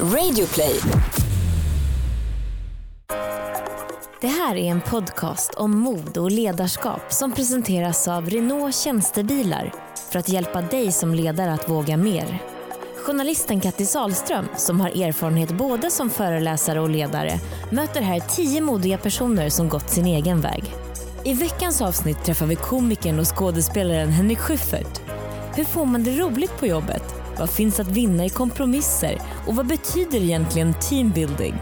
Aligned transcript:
Radioplay. 0.00 0.80
Det 4.20 4.26
här 4.26 4.56
är 4.56 4.70
en 4.70 4.80
podcast 4.80 5.54
om 5.54 5.78
mod 5.78 6.18
och 6.18 6.30
ledarskap 6.30 7.12
som 7.12 7.32
presenteras 7.32 8.08
av 8.08 8.30
Renault 8.30 8.76
Tjänstebilar 8.76 9.72
för 10.10 10.18
att 10.18 10.28
hjälpa 10.28 10.62
dig 10.62 10.92
som 10.92 11.14
ledare 11.14 11.52
att 11.52 11.68
våga 11.68 11.96
mer. 11.96 12.42
Journalisten 12.96 13.60
Kattis 13.60 13.96
Ahlström 13.96 14.44
som 14.56 14.80
har 14.80 14.88
erfarenhet 14.88 15.50
både 15.50 15.90
som 15.90 16.10
föreläsare 16.10 16.80
och 16.80 16.90
ledare, 16.90 17.40
möter 17.72 18.00
här 18.00 18.20
tio 18.20 18.60
modiga 18.60 18.98
personer 18.98 19.48
som 19.48 19.68
gått 19.68 19.90
sin 19.90 20.06
egen 20.06 20.40
väg. 20.40 20.64
I 21.24 21.34
veckans 21.34 21.82
avsnitt 21.82 22.24
träffar 22.24 22.46
vi 22.46 22.56
komikern 22.56 23.18
och 23.18 23.38
skådespelaren 23.38 24.08
Henrik 24.08 24.38
Schyffert. 24.38 25.00
Hur 25.56 25.64
får 25.64 25.84
man 25.84 26.04
det 26.04 26.18
roligt 26.18 26.58
på 26.58 26.66
jobbet? 26.66 27.23
Vad 27.38 27.50
finns 27.50 27.80
att 27.80 27.88
vinna 27.88 28.24
i 28.24 28.28
kompromisser? 28.28 29.20
Och 29.46 29.56
vad 29.56 29.66
betyder 29.66 30.18
egentligen 30.18 30.74
teambuilding? 30.74 31.54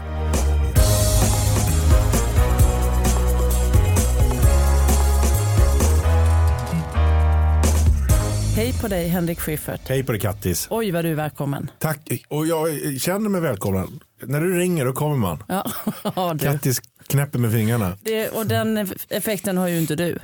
Hej 8.55 8.73
på 8.81 8.87
dig 8.87 9.07
Henrik 9.07 9.39
Schyffert. 9.39 9.81
Hej 9.89 10.03
på 10.03 10.11
dig 10.11 10.21
Kattis. 10.21 10.67
Oj 10.69 10.91
vad 10.91 11.05
du 11.05 11.11
är 11.11 11.15
välkommen. 11.15 11.71
Tack. 11.79 12.23
Och 12.27 12.47
jag 12.47 12.69
känner 13.01 13.29
mig 13.29 13.41
välkommen. 13.41 13.99
När 14.23 14.41
du 14.41 14.59
ringer 14.59 14.85
då 14.85 14.93
kommer 14.93 15.15
man. 15.15 15.43
Ja, 15.47 15.71
ja, 16.15 16.33
du. 16.33 16.45
Kattis 16.45 16.81
knäpper 17.07 17.39
med 17.39 17.51
fingrarna. 17.51 17.97
Det, 18.01 18.29
och 18.29 18.45
den 18.45 18.87
effekten 19.09 19.57
har 19.57 19.67
ju 19.67 19.77
inte 19.79 19.95
du. 19.95 20.19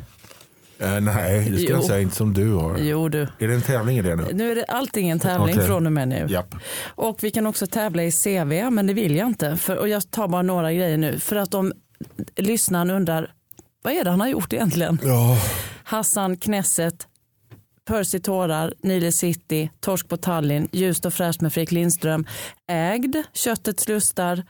Eh, 0.82 1.02
nej, 1.02 1.50
det 1.50 1.58
ska 1.58 1.70
Jo. 1.70 1.76
jag 1.76 1.84
säga. 1.84 2.02
Inte 2.02 2.16
som 2.16 2.34
du 2.34 2.52
har. 2.54 2.78
Jo 2.78 3.10
du. 3.10 3.22
Är 3.40 3.48
det 3.48 3.54
en 3.54 3.62
tävling 3.62 3.98
i 3.98 4.02
det 4.02 4.16
nu? 4.16 4.26
Nu 4.34 4.52
är 4.52 4.56
det 4.56 4.64
allting 4.66 5.10
en 5.10 5.20
tävling 5.20 5.56
Okej. 5.56 5.68
från 5.68 5.86
och 5.86 5.92
med 5.92 6.08
nu. 6.08 6.26
Japp. 6.30 6.56
Och 6.86 7.24
vi 7.24 7.32
kan 7.32 7.48
också 7.48 7.68
tävla 7.68 8.04
i 8.04 8.12
CV, 8.12 8.70
men 8.72 8.88
det 8.88 8.94
vill 8.94 9.16
jag 9.16 9.28
inte. 9.28 9.58
För, 9.58 9.76
och 9.76 9.88
jag 9.90 10.12
tar 10.12 10.28
bara 10.28 10.42
några 10.42 10.74
grejer 10.74 10.98
nu. 10.98 11.20
För 11.20 11.36
att 11.36 11.54
om 11.54 11.74
lyssnaren 12.36 12.90
undrar, 12.90 13.32
vad 13.84 13.94
är 13.94 14.04
det 14.04 14.10
han 14.10 14.20
har 14.20 14.28
gjort 14.28 14.54
egentligen? 14.54 15.00
Ja. 15.04 15.38
Hassan 15.84 16.38
Knesset, 16.38 17.08
Percy 17.88 18.20
Tårar, 18.20 18.74
Nile 18.84 19.12
City, 19.12 19.70
Torsk 19.80 20.08
på 20.08 20.18
Tallinn, 20.18 20.70
Ljust 20.72 21.06
och 21.06 21.14
fräscht 21.14 21.42
med 21.42 21.54
Fredrik 21.54 21.72
Lindström, 21.72 22.26
Ägd, 22.68 23.16
Köttets 23.34 23.88
lustar 23.88 24.44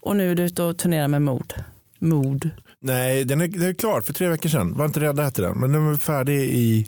och 0.00 0.16
nu 0.16 0.30
är 0.30 0.34
du 0.34 0.42
ute 0.42 0.62
och 0.62 0.78
turnerar 0.78 1.08
med 1.08 1.22
mod. 1.22 1.54
Mod. 1.98 2.50
Nej, 2.86 3.24
den 3.24 3.40
är, 3.40 3.48
den 3.48 3.62
är 3.68 3.74
klar 3.74 4.00
för 4.00 4.12
tre 4.12 4.28
veckor 4.28 4.48
sedan. 4.48 4.74
Var 4.76 4.84
inte 4.84 5.00
rädda 5.00 5.22
hette 5.22 5.42
den. 5.42 5.58
Men 5.58 5.72
den 5.72 5.86
var 5.86 5.94
färdig 5.94 6.40
i, 6.40 6.86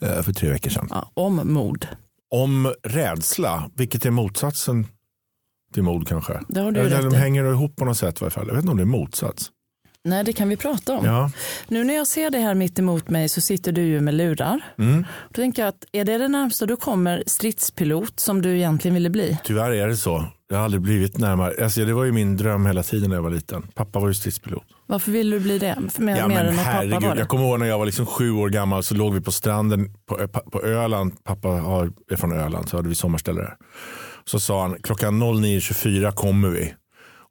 eh, 0.00 0.22
för 0.22 0.32
tre 0.32 0.50
veckor 0.50 0.70
sedan. 0.70 0.86
Ja, 0.90 1.10
om 1.14 1.40
mod. 1.44 1.86
Om 2.30 2.74
rädsla, 2.82 3.70
vilket 3.76 4.06
är 4.06 4.10
motsatsen 4.10 4.86
till 5.74 5.82
mod 5.82 6.08
kanske. 6.08 6.40
Det 6.48 6.60
har 6.60 6.72
du 6.72 6.80
Eller 6.80 6.90
rätt 6.90 7.02
de 7.10 7.14
i. 7.14 7.18
hänger 7.18 7.44
ihop 7.44 7.76
på 7.76 7.84
något 7.84 7.96
sätt 7.98 8.16
i 8.16 8.20
varje 8.20 8.30
fall. 8.30 8.46
Jag 8.46 8.54
vet 8.54 8.62
inte 8.62 8.70
om 8.70 8.76
det 8.76 8.82
är 8.82 8.98
motsats. 8.98 9.50
Nej, 10.04 10.24
det 10.24 10.32
kan 10.32 10.48
vi 10.48 10.56
prata 10.56 10.92
om. 10.94 11.04
Ja. 11.04 11.30
Nu 11.68 11.84
när 11.84 11.94
jag 11.94 12.06
ser 12.06 12.30
dig 12.30 12.40
här 12.40 12.54
mitt 12.54 12.78
emot 12.78 13.08
mig 13.08 13.28
så 13.28 13.40
sitter 13.40 13.72
du 13.72 13.82
ju 13.82 14.00
med 14.00 14.14
lurar. 14.14 14.60
Mm. 14.78 15.04
Då 15.28 15.34
tänker 15.34 15.62
jag 15.62 15.68
att 15.68 15.84
är 15.92 16.04
det 16.04 16.18
det 16.18 16.28
närmsta 16.28 16.66
du 16.66 16.76
kommer 16.76 17.22
stridspilot 17.26 18.20
som 18.20 18.42
du 18.42 18.56
egentligen 18.56 18.94
ville 18.94 19.10
bli? 19.10 19.38
Tyvärr 19.44 19.70
är 19.70 19.88
det 19.88 19.96
så. 19.96 20.24
Jag 20.48 20.56
har 20.56 20.64
aldrig 20.64 20.80
blivit 20.82 21.18
närmare. 21.18 21.64
Alltså, 21.64 21.84
det 21.84 21.92
var 21.92 22.04
ju 22.04 22.12
min 22.12 22.36
dröm 22.36 22.66
hela 22.66 22.82
tiden 22.82 23.08
när 23.08 23.16
jag 23.16 23.22
var 23.22 23.30
liten. 23.30 23.62
Pappa 23.74 24.00
var 24.00 24.08
ju 24.08 24.14
stridspilot. 24.14 24.64
Varför 24.90 25.10
ville 25.12 25.36
du 25.36 25.40
bli 25.40 25.58
det? 25.58 25.78
För 25.92 26.02
Mer, 26.02 26.16
Ja, 26.16 26.28
mer 26.28 26.34
men 26.34 26.46
än 26.46 26.52
att 26.58 26.64
pappa 26.64 26.76
var 26.76 26.82
herregud, 26.84 27.10
det? 27.10 27.18
jag 27.18 27.28
kommer 27.28 27.44
ihåg 27.44 27.58
när 27.58 27.66
jag 27.66 27.78
var 27.78 27.86
liksom 27.86 28.06
sju 28.06 28.30
år 28.32 28.48
gammal 28.48 28.82
så 28.82 28.94
låg 28.94 29.14
vi 29.14 29.20
på 29.20 29.32
stranden 29.32 29.94
på, 30.06 30.28
på 30.52 30.62
Öland. 30.62 31.24
Pappa 31.24 31.48
har, 31.48 31.90
är 32.10 32.16
från 32.16 32.32
Öland 32.32 32.68
så 32.68 32.76
hade 32.76 32.88
vi 32.88 32.94
sommarställe 32.94 33.40
där. 33.40 33.56
Så 34.24 34.40
sa 34.40 34.62
han 34.62 34.76
klockan 34.82 35.22
09.24 35.22 36.10
kommer 36.12 36.48
vi. 36.48 36.74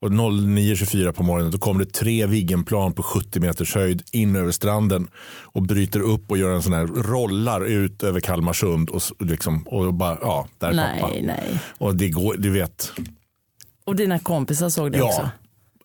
Och 0.02 0.10
09.24 0.10 1.12
på 1.12 1.24
morgonen 1.24 1.52
då 1.52 1.58
kom 1.58 1.78
det 1.78 1.86
tre 1.86 2.26
Viggenplan 2.26 2.94
på 2.94 3.04
70 3.04 3.40
meters 3.40 3.76
höjd 3.76 4.04
in 4.12 4.36
över 4.36 4.52
stranden 4.52 5.08
och 5.42 5.62
bryter 5.62 6.00
upp 6.00 6.32
och 6.32 6.38
gör 6.38 6.52
en 6.56 6.62
sån 6.64 6.74
här 6.74 6.86
rollar 6.88 7.66
ut 7.66 8.04
över 8.04 8.20
Kalmarsund 8.20 8.90
och, 8.90 9.02
liksom, 9.20 9.64
och 9.68 9.94
bara 9.94 10.18
ja, 10.22 10.48
där 10.58 10.68
är 10.70 10.74
Nej, 10.74 11.02
pappa. 11.02 11.14
nej. 11.24 11.60
Och 11.78 11.96
det 11.96 12.10
går, 12.10 12.36
du 12.38 12.50
vet, 12.50 12.92
Och 13.86 13.96
dina 13.96 14.20
kompisar 14.20 14.70
såg 14.70 14.92
det 14.92 14.98
Ja. 14.98 15.06
också? 15.06 15.30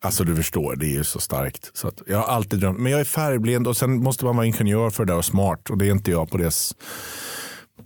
Alltså 0.05 0.25
du 0.25 0.37
förstår, 0.37 0.77
det 0.77 0.87
är 0.87 0.97
ju 0.97 1.05
så 1.05 1.21
starkt. 1.21 1.71
Så 1.75 1.89
att 1.89 2.03
jag 2.07 2.19
har 2.19 2.25
alltid 2.25 2.61
drömt, 2.61 2.79
men 2.79 2.93
jag 2.93 3.01
är 3.01 3.05
färgblind 3.05 3.67
och 3.67 3.77
sen 3.77 4.03
måste 4.03 4.25
man 4.25 4.37
vara 4.37 4.47
ingenjör 4.47 4.91
för 4.91 5.05
det 5.05 5.13
där 5.13 5.19
och 5.19 5.25
smart 5.25 5.71
och 5.71 5.79
det 5.79 5.87
är 5.87 5.91
inte 5.91 6.11
jag 6.11 6.31
på 6.31 6.39
det, 6.39 6.55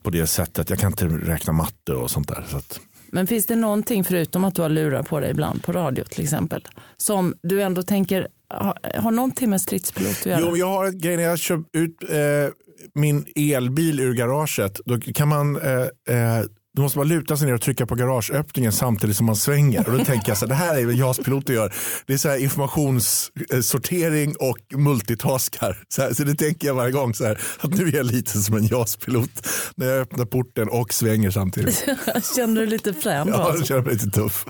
på 0.02 0.10
det 0.10 0.26
sättet. 0.26 0.70
Jag 0.70 0.78
kan 0.78 0.92
inte 0.92 1.06
räkna 1.06 1.52
matte 1.52 1.92
och 1.92 2.10
sånt 2.10 2.28
där. 2.28 2.44
Så 2.48 2.56
att, 2.56 2.80
Men 3.12 3.26
finns 3.26 3.46
det 3.46 3.56
någonting 3.56 4.04
förutom 4.04 4.44
att 4.44 4.54
du 4.54 4.62
har 4.62 4.68
lurar 4.68 5.02
på 5.02 5.20
dig 5.20 5.30
ibland 5.30 5.62
på 5.62 5.72
radio 5.72 6.04
till 6.04 6.24
exempel 6.24 6.68
som 6.96 7.34
du 7.42 7.62
ändå 7.62 7.82
tänker 7.82 8.28
har, 8.48 9.00
har 9.00 9.10
någonting 9.10 9.50
med 9.50 9.60
stridspilot 9.60 10.10
att 10.20 10.26
göra? 10.26 10.40
jo, 10.42 10.56
jag 10.56 10.66
har 10.66 10.86
ett 10.86 10.94
grej 10.94 11.16
när 11.16 11.24
jag 11.24 11.38
kör 11.38 11.64
ut 11.72 11.96
eh, 12.10 12.52
min 12.94 13.26
elbil 13.36 14.00
ur 14.00 14.14
garaget. 14.14 14.80
Då 14.84 15.00
kan 15.00 15.28
man 15.28 15.56
eh, 15.56 15.72
eh, 16.16 16.44
då 16.78 16.82
måste 16.82 16.98
man 16.98 17.08
luta 17.08 17.36
sig 17.36 17.46
ner 17.46 17.54
och 17.54 17.60
trycka 17.60 17.86
på 17.86 17.94
garageöppningen 17.94 18.72
samtidigt 18.72 19.16
som 19.16 19.26
man 19.26 19.36
svänger. 19.36 19.88
Och 19.88 19.98
då 19.98 20.04
tänker 20.04 20.28
jag 20.30 20.38
så 20.38 20.44
här, 20.44 20.48
det 20.48 20.54
här 20.54 20.78
är 20.78 20.84
vad 20.84 20.94
JAS-piloter 20.94 21.54
gör. 21.54 21.74
Det 22.06 22.12
är 22.12 22.18
så 22.18 22.28
här 22.28 22.36
informationssortering 22.36 24.34
och 24.36 24.58
multitaskar. 24.78 25.78
Så, 25.88 26.02
här, 26.02 26.12
så 26.12 26.24
det 26.24 26.34
tänker 26.34 26.66
jag 26.66 26.74
varje 26.74 26.92
gång, 26.92 27.14
så 27.14 27.24
här, 27.24 27.40
att 27.60 27.74
nu 27.74 27.88
är 27.88 27.96
jag 27.96 28.06
lite 28.06 28.38
som 28.38 28.56
en 28.56 28.66
JAS-pilot. 28.66 29.46
När 29.76 29.86
jag 29.86 30.00
öppnar 30.00 30.24
porten 30.24 30.68
och 30.68 30.92
svänger 30.92 31.30
samtidigt. 31.30 31.84
Känner 32.36 32.60
du 32.60 32.66
lite 32.66 32.94
frän 32.94 33.26
då? 33.26 33.32
Ja, 33.32 33.54
jag 33.56 33.66
känner 33.66 33.82
mig 33.82 33.92
lite 33.92 34.10
tuff. 34.10 34.46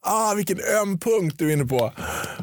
Ah, 0.00 0.34
vilken 0.34 0.58
öm 0.82 0.98
punkt 0.98 1.34
du 1.38 1.48
är 1.48 1.52
inne 1.52 1.66
på. 1.66 1.92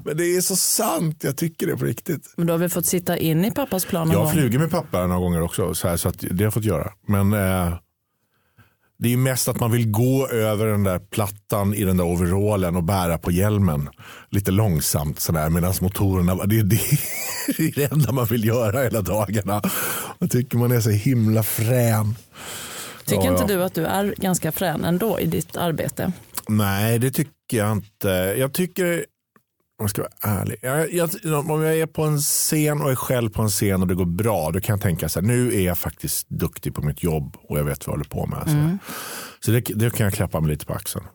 Men 0.05 0.17
det 0.17 0.23
är 0.25 0.41
så 0.41 0.55
sant, 0.55 1.23
jag 1.23 1.37
tycker 1.37 1.67
det 1.67 1.77
på 1.77 1.85
riktigt. 1.85 2.33
Men 2.37 2.47
du 2.47 2.53
har 2.53 2.57
väl 2.57 2.69
fått 2.69 2.85
sitta 2.85 3.17
in 3.17 3.45
i 3.45 3.51
pappas 3.51 3.85
plan 3.85 4.07
någon 4.07 4.17
Jag 4.17 4.25
har 4.25 4.33
flugit 4.33 4.59
med 4.59 4.71
pappa 4.71 5.07
några 5.07 5.19
gånger 5.19 5.41
också, 5.41 5.73
så, 5.73 5.87
här, 5.87 5.97
så 5.97 6.09
att 6.09 6.19
det 6.19 6.37
har 6.37 6.43
jag 6.43 6.53
fått 6.53 6.63
göra. 6.63 6.91
Men 7.07 7.33
eh, 7.33 7.73
det 8.99 9.07
är 9.07 9.11
ju 9.11 9.17
mest 9.17 9.47
att 9.47 9.59
man 9.59 9.71
vill 9.71 9.91
gå 9.91 10.27
över 10.27 10.65
den 10.65 10.83
där 10.83 10.99
plattan 10.99 11.73
i 11.73 11.83
den 11.83 11.97
där 11.97 12.05
overallen 12.05 12.75
och 12.75 12.83
bära 12.83 13.17
på 13.17 13.31
hjälmen 13.31 13.89
lite 14.29 14.51
långsamt 14.51 15.19
sådär 15.19 15.49
medan 15.49 15.73
motorerna, 15.81 16.35
det 16.35 16.63
det, 16.63 16.75
det 17.57 17.63
är 17.63 17.75
det 17.75 17.91
enda 17.91 18.11
man 18.11 18.25
vill 18.25 18.45
göra 18.45 18.83
hela 18.83 19.01
dagarna. 19.01 19.61
Jag 20.19 20.31
tycker 20.31 20.57
man 20.57 20.71
är 20.71 20.79
så 20.79 20.89
himla 20.89 21.43
frän. 21.43 22.15
Tycker 23.05 23.23
Ja, 23.25 23.31
inte 23.31 23.53
ja. 23.53 23.57
du 23.57 23.63
att 23.63 23.73
du 23.73 23.85
är 23.85 24.13
ganska 24.17 24.51
frän 24.51 24.85
ändå 24.85 25.19
i 25.19 25.25
ditt 25.25 25.57
arbete? 25.57 26.11
Nej, 26.47 26.99
det 26.99 27.11
tycker 27.11 27.57
jag 27.57 27.71
inte. 27.71 28.09
Jag 28.38 28.53
tycker, 28.53 29.05
om 29.79 29.84
jag 29.84 29.90
ska 29.90 30.01
vara 30.01 30.40
ärlig, 30.40 30.57
jag, 30.62 31.09
jag, 31.23 31.50
om 31.50 31.63
jag 31.63 31.78
är 31.78 31.85
på 31.85 32.03
en 32.03 32.17
scen 32.17 32.81
och 32.81 32.91
är 32.91 32.95
själv 32.95 33.29
på 33.29 33.41
en 33.41 33.50
scen 33.50 33.81
och 33.81 33.88
det 33.88 33.95
går 33.95 34.06
bra, 34.06 34.51
då 34.51 34.59
kan 34.59 34.73
jag 34.73 34.81
tänka 34.81 35.09
så 35.09 35.19
här, 35.19 35.28
nu 35.28 35.56
är 35.56 35.62
jag 35.62 35.78
faktiskt 35.78 36.29
duktig 36.29 36.75
på 36.75 36.81
mitt 36.81 37.03
jobb 37.03 37.38
och 37.41 37.59
jag 37.59 37.63
vet 37.63 37.88
vad 37.88 37.94
jag 37.94 37.97
håller 37.97 38.09
på 38.09 38.25
med. 38.25 38.39
Så, 38.45 38.78
så 39.45 39.51
det, 39.51 39.59
det 39.59 39.95
kan 39.95 40.03
jag 40.03 40.13
klappa 40.13 40.39
mig 40.39 40.51
lite 40.51 40.66
på 40.66 40.73
axeln. 40.73 41.06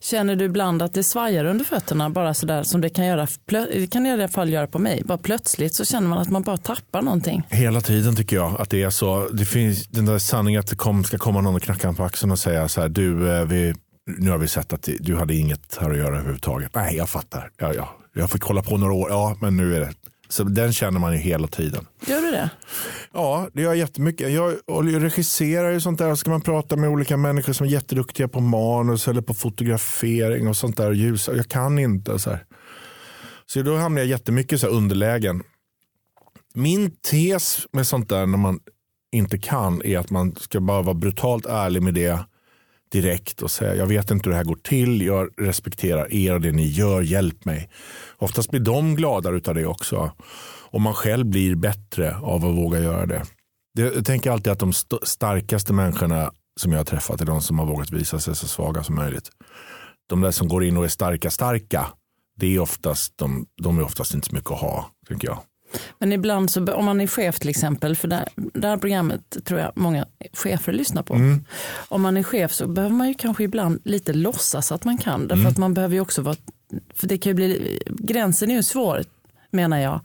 Känner 0.00 0.36
du 0.36 0.44
ibland 0.44 0.82
att 0.82 0.94
det 0.94 1.04
svajar 1.04 1.44
under 1.44 1.64
fötterna 1.64 2.10
bara 2.10 2.34
sådär 2.34 2.62
som 2.62 2.80
det 2.80 2.88
kan 2.88 3.06
göra, 3.06 3.26
det 3.46 3.90
kan 3.90 4.06
i 4.06 4.12
alla 4.12 4.28
fall 4.28 4.50
göra 4.50 4.66
på 4.66 4.78
mig. 4.78 5.02
Bara 5.04 5.18
plötsligt 5.18 5.74
så 5.74 5.84
känner 5.84 6.08
man 6.08 6.18
att 6.18 6.30
man 6.30 6.42
bara 6.42 6.56
tappar 6.56 7.02
någonting. 7.02 7.42
Hela 7.48 7.80
tiden 7.80 8.16
tycker 8.16 8.36
jag 8.36 8.60
att 8.60 8.70
det 8.70 8.82
är 8.82 8.90
så. 8.90 9.28
Det 9.28 9.44
finns 9.44 9.86
den 9.88 10.06
där 10.06 10.18
sanningen 10.18 10.60
att 10.60 10.66
det 10.66 10.76
kom, 10.76 11.04
ska 11.04 11.18
komma 11.18 11.40
någon 11.40 11.54
och 11.54 11.62
knacka 11.62 11.92
på 11.92 12.04
axeln 12.04 12.32
och 12.32 12.38
säga 12.38 12.68
så 12.68 12.80
här, 12.80 12.88
du, 12.88 13.32
eh, 13.32 13.44
vi, 13.44 13.74
nu 14.18 14.30
har 14.30 14.38
vi 14.38 14.48
sett 14.48 14.72
att 14.72 14.88
du 15.00 15.16
hade 15.16 15.34
inget 15.34 15.78
här 15.80 15.90
att 15.90 15.96
göra 15.96 16.16
överhuvudtaget. 16.16 16.74
Nej, 16.74 16.96
jag 16.96 17.08
fattar. 17.08 17.50
Ja, 17.58 17.74
ja. 17.74 17.96
Jag 18.12 18.30
fick 18.30 18.42
hålla 18.42 18.62
på 18.62 18.76
några 18.76 18.92
år, 18.92 19.10
ja, 19.10 19.36
men 19.40 19.56
nu 19.56 19.76
är 19.76 19.80
det. 19.80 19.92
Så 20.28 20.44
den 20.44 20.72
känner 20.72 21.00
man 21.00 21.12
ju 21.12 21.18
hela 21.18 21.46
tiden. 21.48 21.86
Gör 22.06 22.22
du 22.22 22.30
det? 22.30 22.50
Ja, 23.12 23.48
det 23.52 23.62
gör 23.62 23.68
jag 23.68 23.76
jättemycket. 23.76 24.32
Jag 24.32 24.54
regisserar 25.02 25.70
ju 25.70 25.80
sånt 25.80 25.98
där. 25.98 26.14
Ska 26.14 26.30
man 26.30 26.40
prata 26.40 26.76
med 26.76 26.90
olika 26.90 27.16
människor 27.16 27.52
som 27.52 27.66
är 27.66 27.70
jätteduktiga 27.70 28.28
på 28.28 28.40
manus 28.40 29.08
eller 29.08 29.22
på 29.22 29.34
fotografering 29.34 30.48
och 30.48 30.56
sånt 30.56 30.76
där. 30.76 30.92
Ljus. 30.92 31.28
Jag 31.28 31.48
kan 31.48 31.78
inte. 31.78 32.18
Så, 32.18 32.30
här. 32.30 32.44
så 33.46 33.62
då 33.62 33.76
hamnar 33.76 34.00
jag 34.00 34.08
jättemycket 34.08 34.60
så 34.60 34.66
här 34.66 34.74
underlägen. 34.74 35.42
Min 36.54 36.90
tes 36.90 37.66
med 37.72 37.86
sånt 37.86 38.08
där 38.08 38.26
när 38.26 38.38
man 38.38 38.60
inte 39.12 39.38
kan 39.38 39.82
är 39.82 39.98
att 39.98 40.10
man 40.10 40.36
ska 40.36 40.60
bara 40.60 40.82
vara 40.82 40.94
brutalt 40.94 41.46
ärlig 41.46 41.82
med 41.82 41.94
det 41.94 42.18
direkt 42.92 43.42
och 43.42 43.50
säga 43.50 43.74
jag 43.74 43.86
vet 43.86 44.10
inte 44.10 44.24
hur 44.24 44.30
det 44.30 44.36
här 44.36 44.44
går 44.44 44.56
till, 44.62 45.02
jag 45.02 45.28
respekterar 45.38 46.14
er 46.14 46.34
och 46.34 46.40
det 46.40 46.52
ni 46.52 46.66
gör, 46.66 47.00
hjälp 47.02 47.44
mig. 47.44 47.70
Oftast 48.16 48.50
blir 48.50 48.60
de 48.60 48.94
gladare 48.96 49.36
utav 49.36 49.54
det 49.54 49.66
också. 49.66 50.12
Och 50.70 50.80
man 50.80 50.94
själv 50.94 51.26
blir 51.26 51.54
bättre 51.54 52.16
av 52.16 52.44
att 52.44 52.56
våga 52.56 52.78
göra 52.80 53.06
det. 53.06 53.22
det 53.74 53.82
jag 53.82 54.06
tänker 54.06 54.30
alltid 54.30 54.52
att 54.52 54.58
de 54.58 54.70
st- 54.70 54.96
starkaste 55.02 55.72
människorna 55.72 56.32
som 56.60 56.72
jag 56.72 56.78
har 56.78 56.84
träffat 56.84 57.20
är 57.20 57.26
de 57.26 57.42
som 57.42 57.58
har 57.58 57.66
vågat 57.66 57.90
visa 57.90 58.20
sig 58.20 58.36
så 58.36 58.48
svaga 58.48 58.82
som 58.82 58.94
möjligt. 58.94 59.30
De 60.08 60.20
där 60.20 60.30
som 60.30 60.48
går 60.48 60.64
in 60.64 60.76
och 60.76 60.84
är 60.84 60.88
starka, 60.88 61.30
starka, 61.30 61.86
det 62.36 62.54
är 62.54 62.60
oftast, 62.60 63.18
de, 63.18 63.46
de 63.62 63.78
är 63.78 63.82
oftast 63.82 64.14
inte 64.14 64.28
så 64.28 64.34
mycket 64.34 64.50
att 64.50 64.60
ha, 64.60 64.90
tycker 65.08 65.28
jag. 65.28 65.38
Men 65.98 66.12
ibland 66.12 66.50
så, 66.50 66.72
om 66.72 66.84
man 66.84 67.00
är 67.00 67.06
chef 67.06 67.38
till 67.38 67.48
exempel, 67.48 67.96
för 67.96 68.08
det, 68.08 68.28
här 68.62 68.76
programmet 68.76 69.36
tror 69.44 69.60
jag 69.60 69.72
många 69.74 70.06
chefer 70.32 70.72
lyssnar 70.72 71.02
på. 71.02 71.14
Mm. 71.14 71.44
Om 71.88 72.02
man 72.02 72.16
är 72.16 72.22
chef 72.22 72.52
så 72.52 72.66
behöver 72.66 72.94
man 72.96 73.08
ju 73.08 73.14
kanske 73.14 73.44
ibland 73.44 73.80
lite 73.84 74.12
låtsas 74.12 74.72
att 74.72 74.84
man 74.84 74.98
kan. 74.98 75.20
Därför 75.20 75.40
Mm. 75.40 75.52
att 75.52 75.58
man 75.58 75.74
behöver 75.74 75.94
ju 75.94 76.00
också 76.00 76.22
vara, 76.22 76.36
för 76.94 77.06
det 77.06 77.18
kan 77.18 77.30
ju 77.30 77.34
bli, 77.34 77.78
gränsen 77.86 78.50
är 78.50 78.54
ju 78.54 78.62
svår 78.62 79.04
menar 79.50 79.78
jag. 79.78 80.00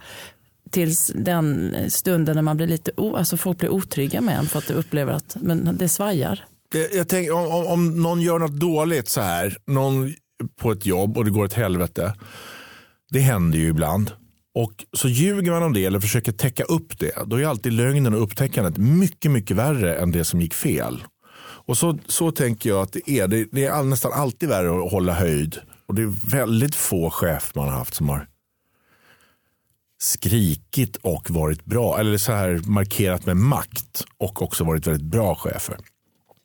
Tills 0.71 1.11
den 1.15 1.75
stunden 1.89 2.35
när 2.35 2.41
man 2.41 2.57
blir 2.57 2.67
lite, 2.67 2.91
o, 2.97 3.15
alltså 3.15 3.37
folk 3.37 3.57
blir 3.57 3.69
otrygga 3.69 4.21
med 4.21 4.37
en 4.37 4.45
för 4.45 4.59
att 4.59 4.67
de 4.67 4.73
upplever 4.73 5.13
att 5.13 5.37
men 5.41 5.77
det 5.77 5.89
svajar. 5.89 6.45
Jag, 6.73 6.93
jag 6.93 7.07
tänker, 7.07 7.33
om, 7.33 7.47
om, 7.47 7.67
om 7.67 8.01
någon 8.03 8.21
gör 8.21 8.39
något 8.39 8.59
dåligt 8.59 9.09
så 9.09 9.21
här, 9.21 9.57
någon 9.65 10.13
på 10.55 10.71
ett 10.71 10.85
jobb 10.85 11.17
och 11.17 11.25
det 11.25 11.31
går 11.31 11.43
åt 11.43 11.53
helvete. 11.53 12.13
Det 13.09 13.19
händer 13.19 13.57
ju 13.59 13.67
ibland. 13.67 14.11
Och 14.55 14.85
så 14.93 15.07
ljuger 15.07 15.51
man 15.51 15.63
om 15.63 15.73
det 15.73 15.85
eller 15.85 15.99
försöker 15.99 16.31
täcka 16.31 16.63
upp 16.63 16.99
det. 16.99 17.23
Då 17.25 17.35
är 17.35 17.45
alltid 17.45 17.73
lögnen 17.73 18.13
och 18.13 18.23
upptäckandet 18.23 18.77
mycket, 18.77 19.31
mycket 19.31 19.57
värre 19.57 19.95
än 19.95 20.11
det 20.11 20.23
som 20.23 20.41
gick 20.41 20.53
fel. 20.53 21.03
Och 21.37 21.77
så, 21.77 21.99
så 22.07 22.31
tänker 22.31 22.69
jag 22.69 22.81
att 22.81 22.93
det 22.93 23.09
är. 23.09 23.27
Det, 23.27 23.47
det 23.51 23.65
är 23.65 23.71
all, 23.71 23.85
nästan 23.85 24.13
alltid 24.13 24.49
värre 24.49 24.85
att 24.85 24.91
hålla 24.91 25.13
höjd. 25.13 25.57
Och 25.85 25.95
det 25.95 26.01
är 26.01 26.31
väldigt 26.31 26.75
få 26.75 27.09
chefer 27.09 27.59
man 27.59 27.67
har 27.67 27.77
haft 27.77 27.93
som 27.93 28.09
har 28.09 28.27
skrikit 30.01 30.95
och 30.95 31.29
varit 31.29 31.65
bra. 31.65 31.99
Eller 31.99 32.17
så 32.17 32.31
här 32.31 32.61
markerat 32.65 33.25
med 33.25 33.37
makt 33.37 34.05
och 34.17 34.41
också 34.41 34.63
varit 34.63 34.87
väldigt 34.87 35.11
bra 35.11 35.35
chefer. 35.35 35.77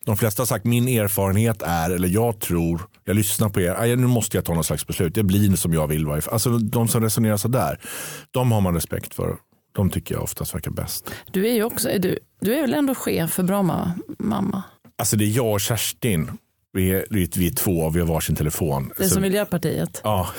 De 0.04 0.16
flesta 0.16 0.40
har 0.40 0.46
sagt 0.46 0.64
min 0.64 0.88
erfarenhet 0.88 1.62
är, 1.62 1.90
eller 1.90 2.08
jag 2.08 2.40
tror, 2.40 2.80
jag 3.04 3.16
lyssnar 3.16 3.48
på 3.48 3.60
er, 3.60 3.96
nu 3.96 4.06
måste 4.06 4.36
jag 4.36 4.44
ta 4.44 4.54
något 4.54 4.66
slags 4.66 4.86
beslut, 4.86 5.14
det 5.14 5.22
blir 5.22 5.56
som 5.56 5.74
jag 5.74 5.86
vill. 5.86 6.08
Alltså 6.10 6.58
de 6.58 6.88
som 6.88 7.02
resonerar 7.02 7.36
så 7.36 7.48
där, 7.48 7.80
de 8.30 8.52
har 8.52 8.60
man 8.60 8.74
respekt 8.74 9.14
för. 9.14 9.36
De 9.72 9.90
tycker 9.90 10.14
jag 10.14 10.22
oftast 10.22 10.54
verkar 10.54 10.70
bäst. 10.70 11.10
Du 11.32 11.48
är 11.48 11.54
ju 11.54 11.64
också, 11.64 11.88
du, 11.98 12.18
du 12.40 12.54
är 12.54 12.60
väl 12.60 12.74
ändå 12.74 12.94
chef 12.94 13.30
för 13.30 13.42
Bromma 13.42 13.92
mamma? 14.18 14.62
Alltså 14.98 15.16
det 15.16 15.24
är 15.24 15.36
jag 15.36 15.52
och 15.52 15.60
Kerstin, 15.60 16.30
vi 16.72 16.90
är, 16.90 17.06
vi 17.10 17.46
är 17.46 17.54
två 17.54 17.80
och 17.80 17.96
vi 17.96 18.00
har 18.00 18.06
varsin 18.06 18.36
telefon. 18.36 18.92
Det 18.96 19.04
är 19.04 19.08
Så- 19.08 19.14
som 19.14 19.22
Miljöpartiet. 19.22 20.00
Ja. 20.04 20.28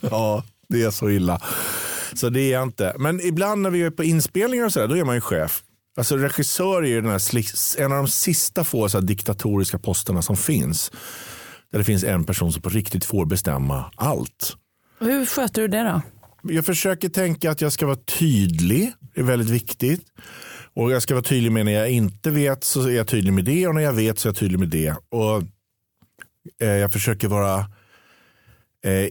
ja, 0.00 0.44
det 0.68 0.82
är 0.82 0.90
så 0.90 1.10
illa. 1.10 1.40
Så 2.14 2.28
det 2.28 2.40
är 2.40 2.52
jag 2.52 2.62
inte. 2.62 2.94
Men 2.98 3.20
ibland 3.20 3.62
när 3.62 3.70
vi 3.70 3.82
är 3.82 3.90
på 3.90 4.04
inspelningar 4.04 4.64
och 4.64 4.72
så 4.72 4.80
där, 4.80 4.88
då 4.88 4.96
är 4.96 5.04
man 5.04 5.14
ju 5.14 5.20
chef. 5.20 5.62
Alltså 5.98 6.16
regissör 6.16 6.82
är 6.82 6.86
ju 6.86 7.00
den 7.00 7.10
här, 7.10 7.80
en 7.80 7.92
av 7.92 7.98
de 7.98 8.08
sista 8.08 8.64
få 8.64 8.88
så 8.88 9.00
diktatoriska 9.00 9.78
posterna 9.78 10.22
som 10.22 10.36
finns. 10.36 10.90
Där 11.72 11.78
det 11.78 11.84
finns 11.84 12.04
en 12.04 12.24
person 12.24 12.52
som 12.52 12.62
på 12.62 12.68
riktigt 12.68 13.04
får 13.04 13.26
bestämma 13.26 13.92
allt. 13.96 14.56
Och 15.00 15.06
Hur 15.06 15.26
sköter 15.26 15.62
du 15.62 15.68
det 15.68 15.82
då? 15.82 16.02
Jag 16.52 16.66
försöker 16.66 17.08
tänka 17.08 17.50
att 17.50 17.60
jag 17.60 17.72
ska 17.72 17.86
vara 17.86 17.96
tydlig. 17.96 18.92
Det 19.14 19.20
är 19.20 19.24
väldigt 19.24 19.50
viktigt. 19.50 20.02
Och 20.74 20.92
jag 20.92 21.02
ska 21.02 21.14
vara 21.14 21.24
tydlig 21.24 21.52
med 21.52 21.64
när 21.64 21.72
jag 21.72 21.90
inte 21.90 22.30
vet 22.30 22.64
så 22.64 22.88
är 22.88 22.96
jag 22.96 23.06
tydlig 23.06 23.32
med 23.32 23.44
det 23.44 23.66
och 23.66 23.74
när 23.74 23.82
jag 23.82 23.92
vet 23.92 24.18
så 24.18 24.28
är 24.28 24.30
jag 24.30 24.36
tydlig 24.36 24.58
med 24.58 24.68
det. 24.68 24.94
Och 25.08 25.42
eh, 26.60 26.68
Jag 26.68 26.92
försöker 26.92 27.28
vara 27.28 27.58
eh, 28.84 29.08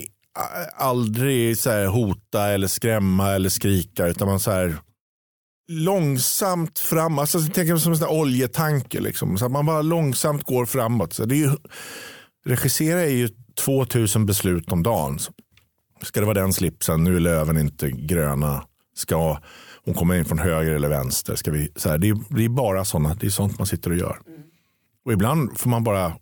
aldrig 0.76 1.58
så 1.58 1.86
hota 1.86 2.48
eller 2.48 2.68
skrämma 2.68 3.32
eller 3.32 3.50
skrika 3.50 4.08
utan 4.08 4.28
man 4.28 4.40
så 4.40 4.52
här 4.52 4.78
långsamt 5.68 6.80
fram, 6.80 7.20
alltså 7.20 7.40
tänk 7.54 7.70
mig 7.70 7.80
som 7.80 7.92
en 7.92 7.98
sån 7.98 8.08
oljetanke 8.08 9.00
liksom. 9.00 9.38
Så 9.38 9.46
att 9.46 9.52
man 9.52 9.66
bara 9.66 9.82
långsamt 9.82 10.44
går 10.44 10.66
framåt. 10.66 11.14
Så 11.14 11.26
det 11.26 11.36
är 11.36 11.38
ju, 11.38 11.52
regissera 12.46 13.02
är 13.02 13.10
ju 13.10 13.30
2000 13.66 14.26
beslut 14.26 14.72
om 14.72 14.84
dagen. 14.84 15.20
Ska 16.02 16.20
det 16.20 16.26
vara 16.26 16.42
den 16.42 16.54
slipsen? 16.54 17.04
Nu 17.04 17.16
är 17.16 17.20
löven 17.20 17.58
inte 17.58 17.92
gröna. 17.92 18.64
Ska 18.96 19.40
hon 19.86 19.94
komma 19.94 20.18
in 20.18 20.26
från 20.26 20.40
höger 20.40 20.72
eller 20.72 20.90
vänster? 20.90 21.36
Ska 21.36 21.52
vi, 21.52 21.72
så 21.76 21.90
här, 21.90 21.98
det, 21.98 22.10
är, 22.10 22.18
det 22.30 22.46
är 22.46 22.50
bara 22.50 22.86
sådana, 22.86 23.16
det 23.16 23.26
är 23.26 23.30
sånt 23.30 23.58
man 23.58 23.68
sitter 23.68 23.92
och 23.92 23.98
gör. 23.98 24.20
Och 25.06 25.14
ibland 25.14 25.60
får 25.60 25.70
man 25.70 25.84
bara 25.84 26.14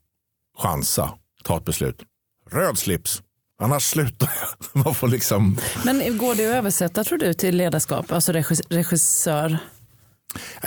chansa, 0.57 1.13
ta 1.44 1.57
ett 1.57 1.65
beslut. 1.65 2.03
Röd 2.51 2.77
slips, 2.77 3.21
annars 3.62 3.84
slutar 3.84 4.30
jag. 4.42 4.84
Man 4.86 4.96
får 4.96 5.07
liksom, 5.07 5.57
Men 5.86 6.18
går 6.18 6.36
det 6.36 6.46
att 6.50 6.56
översätta 6.56 7.04
tror 7.04 7.18
du 7.18 7.34
till 7.34 7.57
ledarskap, 7.57 8.12
alltså 8.12 8.31
regis- 8.31 8.66
regissör? 8.69 9.57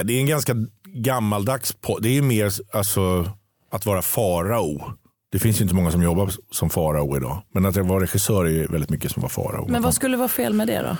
det 0.04 0.12
är 0.12 0.20
en 0.20 0.26
ganska 0.26 0.54
gammaldags, 0.84 1.76
po- 1.76 1.98
det 2.00 2.08
är 2.18 2.22
mer 2.22 2.52
alltså, 2.72 3.32
att 3.70 3.86
vara 3.86 4.02
farao. 4.02 4.92
Det 5.32 5.38
finns 5.38 5.60
ju 5.60 5.62
inte 5.62 5.74
många 5.74 5.90
som 5.90 6.02
jobbar 6.02 6.30
som 6.50 6.70
farao 6.70 7.16
idag. 7.16 7.42
Men 7.54 7.66
att 7.66 7.76
vara 7.76 8.02
regissör 8.02 8.44
är 8.44 8.50
ju 8.50 8.66
väldigt 8.66 8.90
mycket 8.90 9.12
som 9.12 9.20
vara 9.20 9.30
farao. 9.30 9.68
Men 9.68 9.82
vad 9.82 9.94
skulle 9.94 10.16
vara 10.16 10.28
fel 10.28 10.52
med 10.54 10.66
det 10.66 10.82
då? 10.82 10.96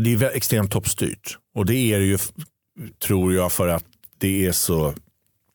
Det 0.00 0.12
är 0.12 0.36
extremt 0.36 0.70
toppstyrt. 0.70 1.38
Och 1.54 1.66
det 1.66 1.74
är 1.76 1.98
det 1.98 2.04
ju, 2.04 2.18
tror 3.06 3.34
jag, 3.34 3.52
för 3.52 3.68
att 3.68 3.84
det 4.18 4.46
är 4.46 4.52
så 4.52 4.94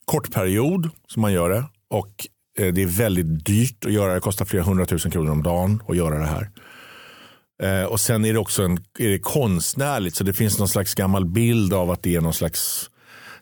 kort 0.04 0.32
period 0.32 0.90
som 1.08 1.22
man 1.22 1.32
gör 1.32 1.50
det. 1.50 1.64
Och 1.90 2.26
det 2.56 2.82
är 2.82 2.98
väldigt 2.98 3.44
dyrt 3.46 3.84
att 3.84 3.92
göra 3.92 4.08
det. 4.08 4.14
Det 4.14 4.20
kostar 4.20 4.44
flera 4.44 4.62
hundratusen 4.62 5.10
kronor 5.10 5.30
om 5.32 5.42
dagen 5.42 5.82
att 5.88 5.96
göra 5.96 6.18
det 6.18 6.26
här. 6.26 6.50
Eh, 7.62 7.84
och 7.84 8.00
sen 8.00 8.24
är 8.24 8.32
det 8.32 8.38
också 8.38 8.62
en, 8.62 8.78
är 8.98 9.08
det 9.08 9.18
konstnärligt. 9.18 10.16
Så 10.16 10.24
det 10.24 10.32
finns 10.32 10.58
någon 10.58 10.68
slags 10.68 10.94
gammal 10.94 11.24
bild 11.24 11.72
av 11.74 11.90
att 11.90 12.02
det 12.02 12.16
är 12.16 12.20
någon 12.20 12.34
slags, 12.34 12.90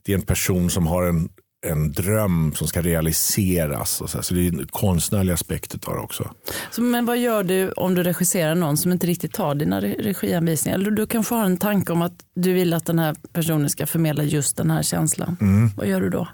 det 0.03 0.13
är 0.13 0.17
en 0.17 0.23
person 0.23 0.71
som 0.71 0.87
har 0.87 1.03
en, 1.03 1.29
en 1.67 1.93
dröm 1.93 2.53
som 2.55 2.69
ska 2.69 2.83
realiseras. 2.83 4.01
Och 4.01 4.11
så, 4.11 4.19
här. 4.19 4.23
så 4.23 4.35
det 4.35 4.41
är 4.41 4.53
en 4.53 4.67
konstnärlig 4.67 5.33
aspekt 5.33 5.89
av 5.89 5.95
det 5.95 6.01
också. 6.01 6.31
Så, 6.71 6.83
men 6.83 7.07
vad 7.07 7.19
gör 7.19 7.45
du 7.45 7.71
om 7.71 7.95
du 7.95 8.03
regisserar 8.03 8.55
någon 8.55 8.77
som 8.77 8.93
inte 8.93 9.07
riktigt 9.07 9.33
tar 9.33 9.55
dina 9.55 9.81
re- 9.81 10.03
regianvisningar? 10.03 10.79
Eller 10.79 10.91
du 10.91 11.07
kanske 11.07 11.35
har 11.35 11.45
en 11.45 11.57
tanke 11.57 11.93
om 11.93 12.03
att 12.03 12.15
du 12.35 12.53
vill 12.53 12.75
att 12.75 12.87
den 12.87 12.99
här 12.99 13.17
personen 13.33 13.71
ska 13.71 13.87
förmedla 13.87 14.25
just 14.25 14.57
den 14.57 14.71
här 14.71 14.83
känslan. 14.83 15.37
Vad 15.77 15.87
gör 15.87 16.01
du 16.01 16.11
då? 16.11 16.29